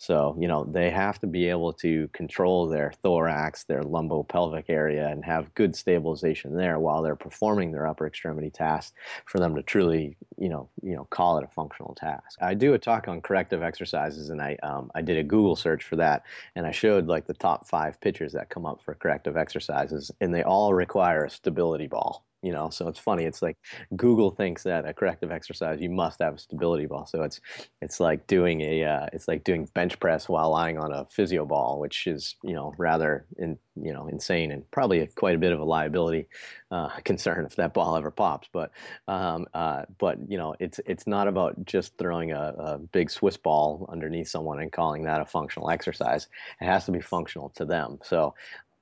So, 0.00 0.36
you 0.38 0.46
know, 0.46 0.62
they 0.64 0.90
have 0.90 1.20
to 1.20 1.26
be 1.26 1.48
able 1.48 1.72
to 1.74 2.06
control 2.08 2.68
their 2.68 2.92
thorax, 3.02 3.64
their 3.64 3.82
lumbopelvic 3.82 4.66
area, 4.68 5.08
and 5.08 5.24
have 5.24 5.52
good 5.54 5.74
stabilization 5.74 6.56
there 6.56 6.78
while 6.78 7.02
they're 7.02 7.16
performing 7.16 7.72
their 7.72 7.84
upper 7.86 8.06
extremity 8.06 8.48
tasks 8.48 8.92
for 9.26 9.40
them 9.40 9.56
to 9.56 9.62
truly, 9.62 10.16
you 10.36 10.48
know, 10.48 10.70
you 10.82 10.94
know, 10.94 11.04
call 11.10 11.36
it 11.38 11.44
a 11.44 11.48
functional 11.48 11.96
task. 11.96 12.38
I 12.40 12.54
do 12.54 12.74
a 12.74 12.78
talk 12.78 13.08
on 13.08 13.20
corrective 13.20 13.60
exercises, 13.60 14.30
and 14.30 14.40
I 14.40 14.56
um, 14.62 14.92
I 14.94 15.02
did 15.02 15.18
a 15.18 15.24
Google 15.24 15.56
search 15.56 15.82
for 15.82 15.96
that, 15.96 16.22
and 16.54 16.64
I 16.64 16.70
showed 16.70 17.08
like 17.08 17.26
the 17.26 17.34
top 17.34 17.66
five 17.68 18.00
pitchers 18.00 18.32
that 18.34 18.50
come 18.50 18.66
up 18.66 18.80
for 18.80 18.94
corrective 18.94 19.36
exercises, 19.36 20.12
and 20.20 20.32
they 20.32 20.44
all 20.44 20.74
require 20.74 21.24
a 21.24 21.30
stability 21.30 21.88
ball 21.88 22.27
you 22.42 22.52
know 22.52 22.70
so 22.70 22.86
it's 22.88 22.98
funny 22.98 23.24
it's 23.24 23.42
like 23.42 23.56
google 23.96 24.30
thinks 24.30 24.62
that 24.62 24.86
a 24.86 24.94
corrective 24.94 25.30
exercise 25.30 25.80
you 25.80 25.90
must 25.90 26.20
have 26.20 26.34
a 26.34 26.38
stability 26.38 26.86
ball 26.86 27.06
so 27.06 27.22
it's 27.22 27.40
it's 27.82 28.00
like 28.00 28.26
doing 28.26 28.60
a 28.60 28.84
uh, 28.84 29.06
it's 29.12 29.26
like 29.26 29.42
doing 29.44 29.68
bench 29.74 29.98
press 29.98 30.28
while 30.28 30.50
lying 30.50 30.78
on 30.78 30.92
a 30.92 31.04
physio 31.06 31.44
ball 31.44 31.80
which 31.80 32.06
is 32.06 32.36
you 32.42 32.54
know 32.54 32.72
rather 32.78 33.26
in 33.38 33.58
you 33.82 33.92
know 33.92 34.06
insane 34.08 34.52
and 34.52 34.68
probably 34.70 35.00
a, 35.00 35.06
quite 35.06 35.34
a 35.34 35.38
bit 35.38 35.52
of 35.52 35.60
a 35.60 35.64
liability 35.64 36.28
uh, 36.70 36.88
concern 37.04 37.44
if 37.44 37.56
that 37.56 37.74
ball 37.74 37.96
ever 37.96 38.10
pops 38.10 38.48
but 38.52 38.70
um, 39.08 39.46
uh, 39.54 39.82
but 39.98 40.18
you 40.28 40.38
know 40.38 40.54
it's 40.60 40.80
it's 40.86 41.06
not 41.06 41.26
about 41.28 41.64
just 41.64 41.96
throwing 41.98 42.32
a, 42.32 42.54
a 42.58 42.78
big 42.78 43.10
swiss 43.10 43.36
ball 43.36 43.88
underneath 43.90 44.28
someone 44.28 44.60
and 44.60 44.72
calling 44.72 45.02
that 45.04 45.20
a 45.20 45.24
functional 45.24 45.70
exercise. 45.70 46.28
It 46.60 46.64
has 46.66 46.84
to 46.86 46.92
be 46.92 47.00
functional 47.00 47.50
to 47.50 47.64
them 47.64 47.98
so 48.02 48.34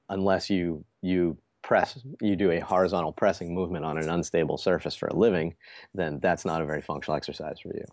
unless 0.09 0.51
you 0.51 0.85
you 1.03 1.37
press, 1.67 1.99
you 2.21 2.37
do 2.37 2.53
a 2.53 2.61
horizontal 2.61 3.13
pressing 3.13 3.53
movement 3.53 3.85
on 3.85 3.99
an 3.99 4.09
unstable 4.09 4.57
surface 4.57 4.95
for 4.95 5.09
a 5.09 5.17
living, 5.17 5.53
then 5.93 6.21
that's 6.21 6.45
not 6.45 6.63
a 6.63 6.65
very 6.65 6.81
functional 6.81 7.17
exercise 7.17 7.59
for 7.59 7.75
you. 7.75 7.85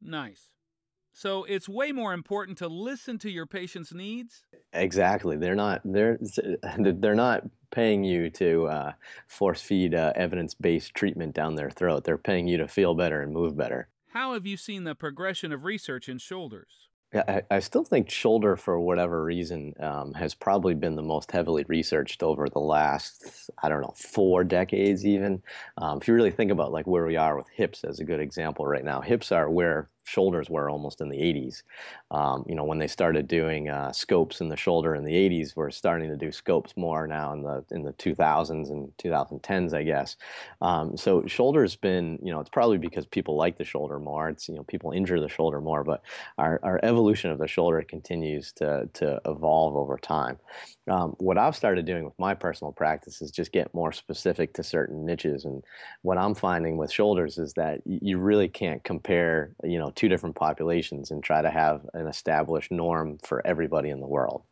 Nice. 0.00 0.48
So 1.12 1.44
it's 1.44 1.68
way 1.68 1.92
more 1.92 2.14
important 2.14 2.56
to 2.58 2.68
listen 2.68 3.18
to 3.18 3.30
your 3.30 3.44
patient's 3.44 3.92
needs. 3.92 4.44
Exactly. 4.72 5.36
They're 5.36 5.54
not 5.54 5.82
they're 5.84 6.18
they're 6.78 7.14
not 7.14 7.42
paying 7.70 8.02
you 8.02 8.30
to 8.30 8.66
uh, 8.66 8.92
force 9.28 9.60
feed 9.60 9.94
uh, 9.94 10.14
evidence 10.16 10.54
based 10.54 10.94
treatment 10.94 11.34
down 11.34 11.54
their 11.54 11.70
throat. 11.70 12.04
They're 12.04 12.16
paying 12.16 12.48
you 12.48 12.56
to 12.56 12.66
feel 12.66 12.94
better 12.94 13.20
and 13.20 13.30
move 13.30 13.58
better. 13.58 13.88
How 14.08 14.32
have 14.32 14.46
you 14.46 14.56
seen 14.56 14.84
the 14.84 14.94
progression 14.94 15.52
of 15.52 15.64
research 15.64 16.08
in 16.08 16.16
shoulders? 16.16 16.88
I, 17.14 17.42
I 17.50 17.58
still 17.60 17.84
think 17.84 18.08
shoulder, 18.08 18.56
for 18.56 18.80
whatever 18.80 19.22
reason, 19.22 19.74
um, 19.80 20.14
has 20.14 20.34
probably 20.34 20.74
been 20.74 20.96
the 20.96 21.02
most 21.02 21.30
heavily 21.30 21.64
researched 21.68 22.22
over 22.22 22.48
the 22.48 22.58
last, 22.58 23.50
I 23.62 23.68
don't 23.68 23.82
know, 23.82 23.94
four 23.96 24.44
decades 24.44 25.04
even. 25.04 25.42
Um, 25.76 25.98
if 26.00 26.08
you 26.08 26.14
really 26.14 26.30
think 26.30 26.50
about 26.50 26.72
like 26.72 26.86
where 26.86 27.06
we 27.06 27.16
are 27.16 27.36
with 27.36 27.48
hips 27.50 27.84
as 27.84 28.00
a 28.00 28.04
good 28.04 28.20
example 28.20 28.66
right 28.66 28.84
now, 28.84 29.00
hips 29.02 29.30
are 29.30 29.50
where 29.50 29.90
shoulders 30.04 30.50
were 30.50 30.68
almost 30.70 31.00
in 31.00 31.08
the 31.08 31.18
80s. 31.18 31.62
Um, 32.10 32.44
you 32.48 32.54
know, 32.54 32.64
when 32.64 32.78
they 32.78 32.86
started 32.88 33.28
doing 33.28 33.68
uh, 33.68 33.92
scopes 33.92 34.40
in 34.40 34.48
the 34.48 34.56
shoulder 34.56 34.94
in 34.94 35.04
the 35.04 35.14
80s, 35.14 35.56
we're 35.56 35.70
starting 35.70 36.08
to 36.10 36.16
do 36.16 36.32
scopes 36.32 36.76
more 36.76 37.06
now 37.06 37.32
in 37.32 37.42
the 37.42 37.64
in 37.70 37.82
the 37.82 37.92
2000s 37.94 38.70
and 38.70 38.92
2010s, 38.98 39.72
I 39.74 39.82
guess. 39.82 40.16
Um, 40.60 40.96
so 40.96 41.26
shoulder's 41.26 41.76
been, 41.76 42.18
you 42.22 42.32
know, 42.32 42.40
it's 42.40 42.50
probably 42.50 42.78
because 42.78 43.06
people 43.06 43.36
like 43.36 43.56
the 43.58 43.64
shoulder 43.64 43.98
more. 43.98 44.28
It's 44.28 44.48
you 44.48 44.54
know 44.54 44.64
people 44.64 44.92
injure 44.92 45.20
the 45.20 45.28
shoulder 45.28 45.60
more, 45.60 45.84
but 45.84 46.02
our, 46.38 46.60
our 46.62 46.80
evolution 46.82 47.30
of 47.30 47.38
the 47.38 47.48
shoulder 47.48 47.82
continues 47.82 48.52
to 48.54 48.88
to 48.94 49.20
evolve 49.26 49.76
over 49.76 49.96
time. 49.98 50.38
Um, 50.88 51.14
what 51.18 51.38
I've 51.38 51.54
started 51.54 51.86
doing 51.86 52.04
with 52.04 52.18
my 52.18 52.34
personal 52.34 52.72
practice 52.72 53.22
is 53.22 53.30
just 53.30 53.52
get 53.52 53.72
more 53.72 53.92
specific 53.92 54.52
to 54.54 54.64
certain 54.64 55.06
niches. 55.06 55.44
And 55.44 55.62
what 56.02 56.18
I'm 56.18 56.34
finding 56.34 56.76
with 56.76 56.90
shoulders 56.90 57.38
is 57.38 57.52
that 57.54 57.80
you 57.86 58.18
really 58.18 58.48
can't 58.48 58.82
compare, 58.82 59.54
you 59.62 59.78
know, 59.78 59.91
two 59.94 60.08
different 60.08 60.36
populations 60.36 61.10
and 61.10 61.22
try 61.22 61.42
to 61.42 61.50
have 61.50 61.86
an 61.94 62.06
established 62.06 62.70
norm 62.70 63.18
for 63.22 63.46
everybody 63.46 63.90
in 63.90 64.00
the 64.00 64.06
world. 64.06 64.42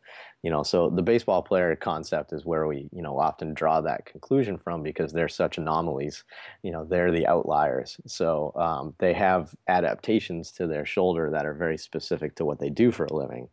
You 0.43 0.51
know, 0.51 0.63
so 0.63 0.89
the 0.89 1.03
baseball 1.03 1.43
player 1.43 1.77
concept 1.77 2.33
is 2.33 2.47
where 2.47 2.67
we, 2.67 2.89
you 2.93 3.03
know, 3.03 3.19
often 3.19 3.53
draw 3.53 3.83
that 3.83 4.07
conclusion 4.07 4.57
from 4.57 4.83
because 4.83 5.13
they're 5.13 5.29
such 5.29 5.59
anomalies. 5.59 6.25
You 6.63 6.73
know, 6.73 6.85
they're 6.85 7.13
the 7.13 7.27
outliers. 7.27 8.01
So 8.07 8.53
um, 8.57 8.95
they 8.99 9.13
have 9.13 9.55
adaptations 9.69 10.51
to 10.53 10.67
their 10.67 10.87
shoulder 10.87 11.31
that 11.31 11.45
are 11.45 11.55
very 11.55 11.77
specific 11.77 12.37
to 12.37 12.47
what 12.47 12.59
they 12.59 12.71
do 12.71 12.91
for 12.91 13.05
a 13.05 13.13
living. 13.13 13.49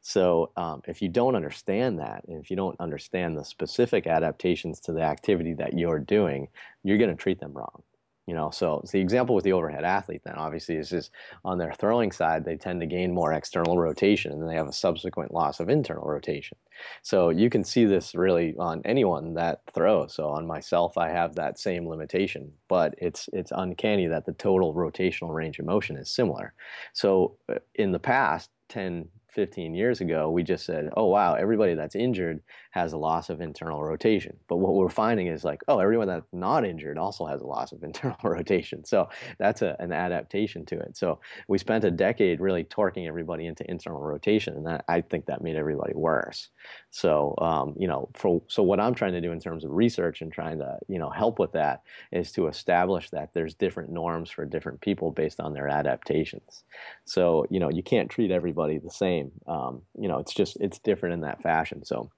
So 0.00 0.52
um, 0.56 0.82
if 0.86 1.02
you 1.02 1.08
don't 1.08 1.34
understand 1.34 1.98
that, 1.98 2.22
and 2.28 2.42
if 2.42 2.50
you 2.50 2.56
don't 2.56 2.80
understand 2.80 3.36
the 3.36 3.44
specific 3.44 4.06
adaptations 4.06 4.78
to 4.80 4.92
the 4.92 5.02
activity 5.02 5.54
that 5.54 5.76
you're 5.76 5.98
doing, 5.98 6.48
you're 6.84 6.98
going 6.98 7.10
to 7.10 7.16
treat 7.16 7.40
them 7.40 7.52
wrong. 7.52 7.82
You 8.28 8.34
know, 8.34 8.50
so 8.50 8.84
the 8.92 9.00
example 9.00 9.34
with 9.34 9.44
the 9.44 9.54
overhead 9.54 9.84
athlete 9.84 10.20
then 10.22 10.34
obviously 10.34 10.76
is 10.76 10.90
just 10.90 11.12
on 11.46 11.56
their 11.56 11.72
throwing 11.72 12.12
side, 12.12 12.44
they 12.44 12.56
tend 12.56 12.78
to 12.82 12.86
gain 12.86 13.14
more 13.14 13.32
external 13.32 13.78
rotation 13.78 14.32
and 14.32 14.46
they 14.46 14.54
have 14.54 14.68
a 14.68 14.72
subsequent 14.72 15.32
loss 15.32 15.60
of 15.60 15.70
internal 15.70 16.06
rotation. 16.06 16.58
So 17.00 17.30
you 17.30 17.48
can 17.48 17.64
see 17.64 17.86
this 17.86 18.14
really 18.14 18.54
on 18.58 18.82
anyone 18.84 19.32
that 19.32 19.62
throws. 19.72 20.12
So 20.12 20.28
on 20.28 20.46
myself, 20.46 20.98
I 20.98 21.08
have 21.08 21.36
that 21.36 21.58
same 21.58 21.88
limitation, 21.88 22.52
but 22.68 22.94
it's 22.98 23.30
it's 23.32 23.50
uncanny 23.50 24.08
that 24.08 24.26
the 24.26 24.34
total 24.34 24.74
rotational 24.74 25.32
range 25.32 25.58
of 25.58 25.64
motion 25.64 25.96
is 25.96 26.10
similar. 26.10 26.52
So 26.92 27.38
uh, 27.48 27.60
in 27.76 27.92
the 27.92 27.98
past, 27.98 28.50
10, 28.68 29.08
15 29.38 29.72
years 29.72 30.00
ago, 30.00 30.28
we 30.28 30.42
just 30.42 30.66
said, 30.66 30.90
oh, 30.96 31.04
wow, 31.04 31.34
everybody 31.34 31.74
that's 31.74 31.94
injured 31.94 32.40
has 32.72 32.92
a 32.92 32.96
loss 32.96 33.30
of 33.30 33.40
internal 33.40 33.80
rotation. 33.84 34.36
But 34.48 34.56
what 34.56 34.74
we're 34.74 34.88
finding 34.88 35.28
is 35.28 35.44
like, 35.44 35.60
oh, 35.68 35.78
everyone 35.78 36.08
that's 36.08 36.26
not 36.32 36.64
injured 36.64 36.98
also 36.98 37.24
has 37.24 37.40
a 37.40 37.46
loss 37.46 37.70
of 37.70 37.82
internal 37.84 38.18
rotation. 38.24 38.84
So 38.84 39.08
that's 39.38 39.62
a, 39.62 39.76
an 39.78 39.92
adaptation 39.92 40.66
to 40.66 40.80
it. 40.80 40.96
So 40.96 41.20
we 41.46 41.56
spent 41.56 41.84
a 41.84 41.90
decade 41.92 42.40
really 42.40 42.64
torquing 42.64 43.06
everybody 43.06 43.46
into 43.46 43.68
internal 43.70 44.00
rotation, 44.00 44.56
and 44.56 44.66
that, 44.66 44.84
I 44.88 45.02
think 45.02 45.26
that 45.26 45.40
made 45.40 45.54
everybody 45.54 45.94
worse. 45.94 46.48
So, 46.90 47.36
um, 47.38 47.76
you 47.78 47.86
know, 47.86 48.08
for, 48.14 48.42
so 48.48 48.64
what 48.64 48.80
I'm 48.80 48.94
trying 48.96 49.12
to 49.12 49.20
do 49.20 49.30
in 49.30 49.38
terms 49.38 49.64
of 49.64 49.70
research 49.70 50.20
and 50.20 50.32
trying 50.32 50.58
to, 50.58 50.78
you 50.88 50.98
know, 50.98 51.10
help 51.10 51.38
with 51.38 51.52
that 51.52 51.82
is 52.10 52.32
to 52.32 52.48
establish 52.48 53.10
that 53.10 53.34
there's 53.34 53.54
different 53.54 53.92
norms 53.92 54.30
for 54.30 54.44
different 54.44 54.80
people 54.80 55.12
based 55.12 55.38
on 55.38 55.54
their 55.54 55.68
adaptations. 55.68 56.64
So, 57.04 57.46
you 57.50 57.60
know, 57.60 57.70
you 57.70 57.84
can't 57.84 58.10
treat 58.10 58.32
everybody 58.32 58.78
the 58.78 58.90
same 58.90 59.27
Um, 59.46 59.82
you 59.98 60.08
know, 60.08 60.18
it's 60.18 60.34
just 60.34 60.56
it's 60.60 60.78
different 60.78 61.14
in 61.14 61.20
that 61.22 61.42
fashion. 61.42 61.84
So 61.84 62.10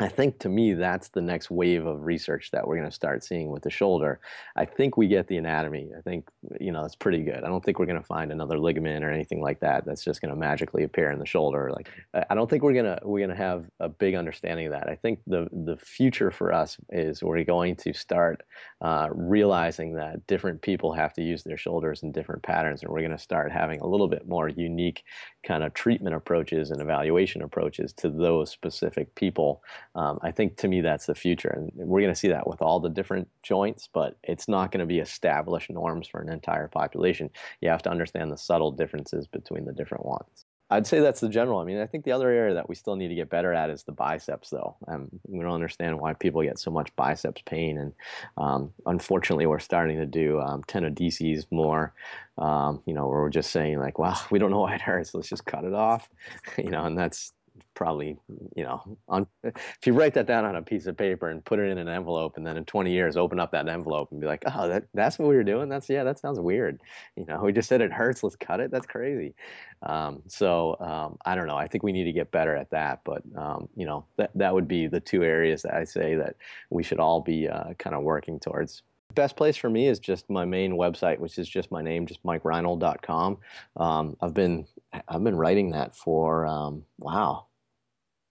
I 0.00 0.08
think 0.08 0.40
to 0.40 0.48
me, 0.48 0.74
that's 0.74 1.08
the 1.10 1.20
next 1.20 1.52
wave 1.52 1.86
of 1.86 2.04
research 2.04 2.50
that 2.50 2.66
we're 2.66 2.76
going 2.76 2.88
to 2.88 2.94
start 2.94 3.22
seeing 3.22 3.50
with 3.50 3.62
the 3.62 3.70
shoulder. 3.70 4.18
I 4.56 4.64
think 4.64 4.96
we 4.96 5.06
get 5.06 5.28
the 5.28 5.36
anatomy. 5.36 5.92
I 5.96 6.00
think, 6.00 6.28
you 6.60 6.72
know, 6.72 6.84
it's 6.84 6.96
pretty 6.96 7.22
good. 7.22 7.44
I 7.44 7.46
don't 7.46 7.64
think 7.64 7.78
we're 7.78 7.86
going 7.86 8.00
to 8.00 8.06
find 8.06 8.32
another 8.32 8.58
ligament 8.58 9.04
or 9.04 9.10
anything 9.12 9.40
like 9.40 9.60
that 9.60 9.84
that's 9.84 10.02
just 10.02 10.20
going 10.20 10.34
to 10.34 10.36
magically 10.36 10.82
appear 10.82 11.12
in 11.12 11.20
the 11.20 11.26
shoulder. 11.26 11.70
Like, 11.72 11.90
I 12.28 12.34
don't 12.34 12.50
think 12.50 12.64
we're 12.64 12.72
going 12.72 12.86
to, 12.86 12.98
we're 13.04 13.20
going 13.20 13.30
to 13.30 13.36
have 13.36 13.66
a 13.78 13.88
big 13.88 14.16
understanding 14.16 14.66
of 14.66 14.72
that. 14.72 14.88
I 14.88 14.96
think 14.96 15.20
the, 15.28 15.46
the 15.52 15.76
future 15.76 16.32
for 16.32 16.52
us 16.52 16.76
is 16.90 17.22
we're 17.22 17.44
going 17.44 17.76
to 17.76 17.92
start 17.94 18.42
uh, 18.80 19.10
realizing 19.12 19.94
that 19.94 20.26
different 20.26 20.60
people 20.60 20.92
have 20.92 21.12
to 21.14 21.22
use 21.22 21.44
their 21.44 21.56
shoulders 21.56 22.02
in 22.02 22.10
different 22.10 22.42
patterns. 22.42 22.82
And 22.82 22.90
we're 22.90 22.98
going 23.00 23.12
to 23.12 23.18
start 23.18 23.52
having 23.52 23.80
a 23.80 23.86
little 23.86 24.08
bit 24.08 24.26
more 24.26 24.48
unique 24.48 25.04
kind 25.46 25.62
of 25.62 25.72
treatment 25.72 26.16
approaches 26.16 26.72
and 26.72 26.80
evaluation 26.80 27.42
approaches 27.42 27.92
to 27.92 28.08
those 28.08 28.50
specific 28.50 29.14
people 29.14 29.62
um, 29.94 30.18
I 30.22 30.30
think 30.30 30.56
to 30.58 30.68
me 30.68 30.80
that's 30.80 31.06
the 31.06 31.14
future, 31.14 31.48
and 31.48 31.70
we're 31.74 32.00
going 32.00 32.12
to 32.12 32.18
see 32.18 32.28
that 32.28 32.46
with 32.46 32.60
all 32.60 32.80
the 32.80 32.88
different 32.88 33.28
joints, 33.42 33.88
but 33.92 34.16
it's 34.22 34.48
not 34.48 34.72
going 34.72 34.80
to 34.80 34.86
be 34.86 34.98
established 34.98 35.70
norms 35.70 36.08
for 36.08 36.20
an 36.20 36.28
entire 36.28 36.68
population. 36.68 37.30
You 37.60 37.68
have 37.68 37.82
to 37.82 37.90
understand 37.90 38.32
the 38.32 38.36
subtle 38.36 38.72
differences 38.72 39.26
between 39.26 39.64
the 39.64 39.72
different 39.72 40.04
ones. 40.04 40.46
I'd 40.70 40.86
say 40.86 41.00
that's 41.00 41.20
the 41.20 41.28
general. 41.28 41.60
I 41.60 41.64
mean, 41.64 41.78
I 41.78 41.86
think 41.86 42.04
the 42.04 42.12
other 42.12 42.30
area 42.30 42.54
that 42.54 42.68
we 42.68 42.74
still 42.74 42.96
need 42.96 43.08
to 43.08 43.14
get 43.14 43.28
better 43.28 43.52
at 43.52 43.70
is 43.70 43.84
the 43.84 43.92
biceps, 43.92 44.50
though. 44.50 44.76
Um, 44.88 45.08
we 45.28 45.44
don't 45.44 45.52
understand 45.52 46.00
why 46.00 46.14
people 46.14 46.42
get 46.42 46.58
so 46.58 46.70
much 46.70 46.94
biceps 46.96 47.42
pain, 47.44 47.78
and 47.78 47.92
um, 48.38 48.72
unfortunately, 48.86 49.46
we're 49.46 49.58
starting 49.58 49.98
to 49.98 50.06
do 50.06 50.40
um, 50.40 50.62
tenodeses 50.64 51.46
more. 51.50 51.92
Um, 52.38 52.82
you 52.86 52.94
know, 52.94 53.06
where 53.06 53.20
we're 53.20 53.28
just 53.28 53.52
saying 53.52 53.78
like, 53.78 53.98
"Well, 53.98 54.20
we 54.30 54.38
don't 54.38 54.50
know 54.50 54.60
why 54.60 54.74
it 54.74 54.80
hurts. 54.80 55.14
Let's 55.14 55.28
just 55.28 55.44
cut 55.44 55.64
it 55.64 55.74
off," 55.74 56.08
you 56.58 56.70
know, 56.70 56.84
and 56.84 56.98
that's 56.98 57.32
probably 57.74 58.16
you 58.56 58.62
know 58.62 58.82
on 59.08 59.26
if 59.42 59.86
you 59.86 59.92
write 59.92 60.14
that 60.14 60.26
down 60.26 60.44
on 60.44 60.56
a 60.56 60.62
piece 60.62 60.86
of 60.86 60.96
paper 60.96 61.28
and 61.28 61.44
put 61.44 61.58
it 61.58 61.70
in 61.70 61.78
an 61.78 61.88
envelope 61.88 62.36
and 62.36 62.46
then 62.46 62.56
in 62.56 62.64
20 62.64 62.92
years 62.92 63.16
open 63.16 63.40
up 63.40 63.52
that 63.52 63.68
envelope 63.68 64.10
and 64.12 64.20
be 64.20 64.26
like 64.26 64.42
oh 64.46 64.68
that 64.68 64.84
that's 64.94 65.18
what 65.18 65.28
we 65.28 65.36
were 65.36 65.44
doing? 65.44 65.68
That's 65.68 65.88
yeah 65.88 66.04
that 66.04 66.18
sounds 66.18 66.40
weird. 66.40 66.80
You 67.16 67.26
know 67.26 67.40
we 67.42 67.52
just 67.52 67.68
said 67.68 67.80
it 67.80 67.92
hurts 67.92 68.22
let's 68.22 68.36
cut 68.36 68.60
it? 68.60 68.70
That's 68.70 68.86
crazy. 68.86 69.34
Um, 69.82 70.22
so 70.28 70.76
um, 70.80 71.18
i 71.26 71.34
don't 71.34 71.46
know 71.46 71.56
i 71.56 71.66
think 71.66 71.82
we 71.82 71.92
need 71.92 72.04
to 72.04 72.12
get 72.12 72.30
better 72.30 72.56
at 72.56 72.70
that 72.70 73.02
but 73.04 73.22
um, 73.36 73.68
you 73.76 73.84
know 73.84 74.06
that 74.16 74.30
that 74.34 74.54
would 74.54 74.66
be 74.66 74.86
the 74.86 75.00
two 75.00 75.22
areas 75.22 75.60
that 75.62 75.74
i 75.74 75.84
say 75.84 76.14
that 76.14 76.36
we 76.70 76.82
should 76.82 77.00
all 77.00 77.20
be 77.20 77.48
uh, 77.48 77.74
kind 77.78 77.94
of 77.94 78.02
working 78.02 78.38
towards. 78.40 78.82
Best 79.14 79.36
place 79.36 79.56
for 79.56 79.70
me 79.70 79.86
is 79.86 80.00
just 80.00 80.28
my 80.28 80.44
main 80.44 80.72
website, 80.72 81.18
which 81.18 81.38
is 81.38 81.48
just 81.48 81.70
my 81.70 81.82
name, 81.82 82.06
just 82.06 82.22
MikeReinold.com. 82.24 83.38
Um, 83.76 84.16
I've 84.20 84.34
been 84.34 84.66
I've 85.08 85.22
been 85.22 85.36
writing 85.36 85.70
that 85.70 85.94
for 85.94 86.46
um, 86.46 86.82
wow, 86.98 87.46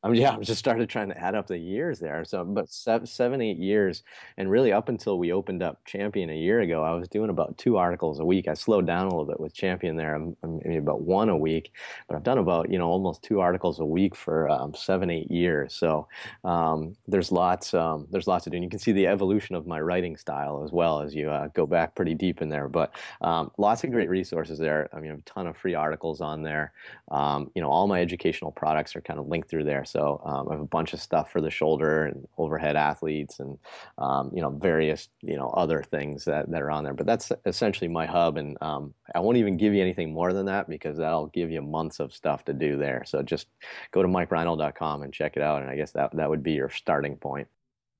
Um, 0.04 0.14
yeah, 0.16 0.36
I 0.36 0.40
just 0.42 0.60
started 0.60 0.90
trying 0.90 1.10
to 1.10 1.18
add 1.18 1.34
up 1.34 1.48
the 1.48 1.58
years 1.58 2.00
there. 2.00 2.26
So, 2.26 2.44
but 2.44 2.70
seven, 2.70 3.08
seven, 3.08 3.42
eight 3.42 3.58
years, 3.58 4.04
and 4.38 4.52
really 4.52 4.74
up 4.74 4.90
until 4.90 5.18
we 5.18 5.32
opened 5.32 5.64
up 5.64 5.84
Champion 5.86 6.30
a 6.30 6.36
year 6.36 6.60
ago, 6.60 6.84
I 6.84 6.94
was 6.94 7.08
doing 7.08 7.30
about 7.30 7.58
two 7.58 7.78
articles 7.78 8.20
a 8.20 8.26
week. 8.26 8.50
I 8.50 8.54
slowed 8.54 8.86
down 8.86 9.08
a 9.08 9.10
little 9.10 9.26
bit 9.26 9.40
with 9.40 9.54
Champion 9.54 9.96
there, 9.96 10.14
I'm, 10.16 10.36
I'm 10.44 10.58
maybe 10.58 10.76
about 10.76 11.02
one 11.04 11.30
a 11.30 11.38
week, 11.38 11.72
but 12.08 12.18
I've 12.18 12.24
done 12.24 12.38
about 12.38 12.70
you 12.70 12.78
know 12.78 12.90
almost 12.90 13.24
two 13.24 13.40
articles 13.40 13.80
a 13.80 13.86
week 13.86 14.14
for 14.16 14.50
um, 14.50 14.74
seven, 14.74 15.10
eight 15.10 15.32
years. 15.32 15.74
So 15.74 16.08
um, 16.44 16.96
there's 17.08 17.32
lots, 17.32 17.74
um, 17.74 18.06
there's 18.12 18.28
lots 18.28 18.44
to 18.44 18.50
do. 18.50 18.58
And 18.58 18.64
you 18.64 18.70
can 18.70 18.80
see 18.80 18.92
the 18.92 19.08
evolution 19.08 19.56
of 19.56 19.68
my 19.68 19.80
writing 19.80 20.18
style 20.18 20.64
as 20.66 20.72
well 20.74 21.00
as 21.00 21.16
you 21.16 21.30
uh, 21.30 21.48
go 21.54 21.66
back 21.66 21.96
pretty 21.96 22.14
deep 22.14 22.42
in 22.42 22.50
there. 22.50 22.68
But 22.68 22.94
um, 23.22 23.52
lots 23.58 23.84
of 23.86 23.92
great 23.92 24.10
resources 24.10 24.60
there. 24.60 24.90
I 24.94 25.00
mean, 25.00 25.12
a 25.12 25.18
ton 25.22 25.48
of 25.48 25.56
free 25.56 25.76
articles 25.76 26.20
on 26.20 26.44
there. 26.44 26.74
Um, 27.10 27.52
you 27.56 27.62
know, 27.62 27.70
all 27.70 27.88
my 27.88 28.02
educational 28.02 28.52
products 28.52 28.96
are 28.96 29.02
kind 29.02 29.20
of 29.20 29.28
linked 29.28 29.50
through 29.50 29.64
there. 29.66 29.86
So 29.94 30.20
um, 30.26 30.50
I 30.50 30.54
have 30.54 30.62
a 30.62 30.66
bunch 30.66 30.94
of 30.94 31.00
stuff 31.00 31.32
for 31.32 31.40
the 31.40 31.52
shoulder 31.52 32.06
and 32.06 32.28
overhead 32.40 32.76
athletes 32.76 33.40
and, 33.40 33.60
um, 34.00 34.32
you 34.34 34.42
know, 34.42 34.50
various, 34.50 35.08
you 35.22 35.38
know, 35.38 35.50
other 35.50 35.84
things 35.84 36.26
that, 36.26 36.50
that 36.50 36.64
are 36.64 36.72
on 36.72 36.84
there. 36.84 36.96
But 36.96 37.06
that's 37.06 37.32
essentially 37.46 37.88
my 37.88 38.08
hub. 38.08 38.38
And 38.38 38.58
um, 38.60 38.96
I 39.14 39.20
won't 39.20 39.38
even 39.38 39.56
give 39.56 39.72
you 39.72 39.84
anything 39.84 40.12
more 40.12 40.34
than 40.34 40.48
that 40.48 40.68
because 40.68 40.98
that'll 40.98 41.28
give 41.28 41.52
you 41.52 41.62
months 41.62 42.00
of 42.00 42.12
stuff 42.12 42.44
to 42.46 42.54
do 42.54 42.76
there. 42.76 43.04
So 43.06 43.22
just 43.22 43.50
go 43.92 44.02
to 44.02 44.08
mikereinold.com 44.08 45.04
and 45.04 45.14
check 45.14 45.38
it 45.38 45.44
out. 45.44 45.62
And 45.62 45.70
I 45.70 45.76
guess 45.76 45.92
that, 45.92 46.10
that 46.16 46.28
would 46.28 46.42
be 46.42 46.54
your 46.54 46.72
starting 46.72 47.16
point. 47.16 47.48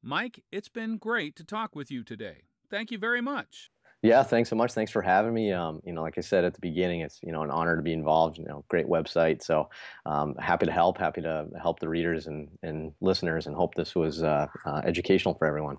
Mike, 0.02 0.44
it's 0.52 0.70
been 0.70 0.98
great 0.98 1.36
to 1.36 1.44
talk 1.44 1.76
with 1.76 1.92
you 1.92 2.04
today. 2.04 2.42
Thank 2.72 2.90
you 2.90 2.98
very 2.98 3.22
much. 3.22 3.70
Yeah, 4.04 4.22
thanks 4.24 4.50
so 4.50 4.58
much. 4.58 4.74
Thanks 4.74 4.92
for 4.92 5.02
having 5.02 5.34
me. 5.34 5.54
Um, 5.54 5.82
you 5.86 5.94
know, 5.94 6.02
like 6.04 6.18
I 6.18 6.22
said 6.22 6.44
at 6.44 6.54
the 6.54 6.60
beginning, 6.60 7.02
it's 7.02 7.20
you 7.24 7.32
know 7.32 7.42
an 7.42 7.50
honor 7.50 7.78
to 7.78 7.82
be 7.82 7.94
involved. 7.94 8.38
You 8.38 8.46
know, 8.46 8.66
great 8.68 8.86
website. 8.88 9.42
So 9.42 9.70
um, 10.06 10.36
happy 10.36 10.66
to 10.66 10.74
help. 10.74 10.98
Happy 10.98 11.22
to 11.22 11.48
help 11.62 11.80
the 11.80 11.88
readers 11.88 12.28
and, 12.28 12.50
and 12.64 12.94
listeners, 13.02 13.48
and 13.48 13.56
hope 13.56 13.76
this 13.76 13.96
was 13.96 14.22
uh, 14.22 14.48
uh, 14.66 14.82
educational 14.86 15.36
for 15.36 15.48
everyone. 15.48 15.78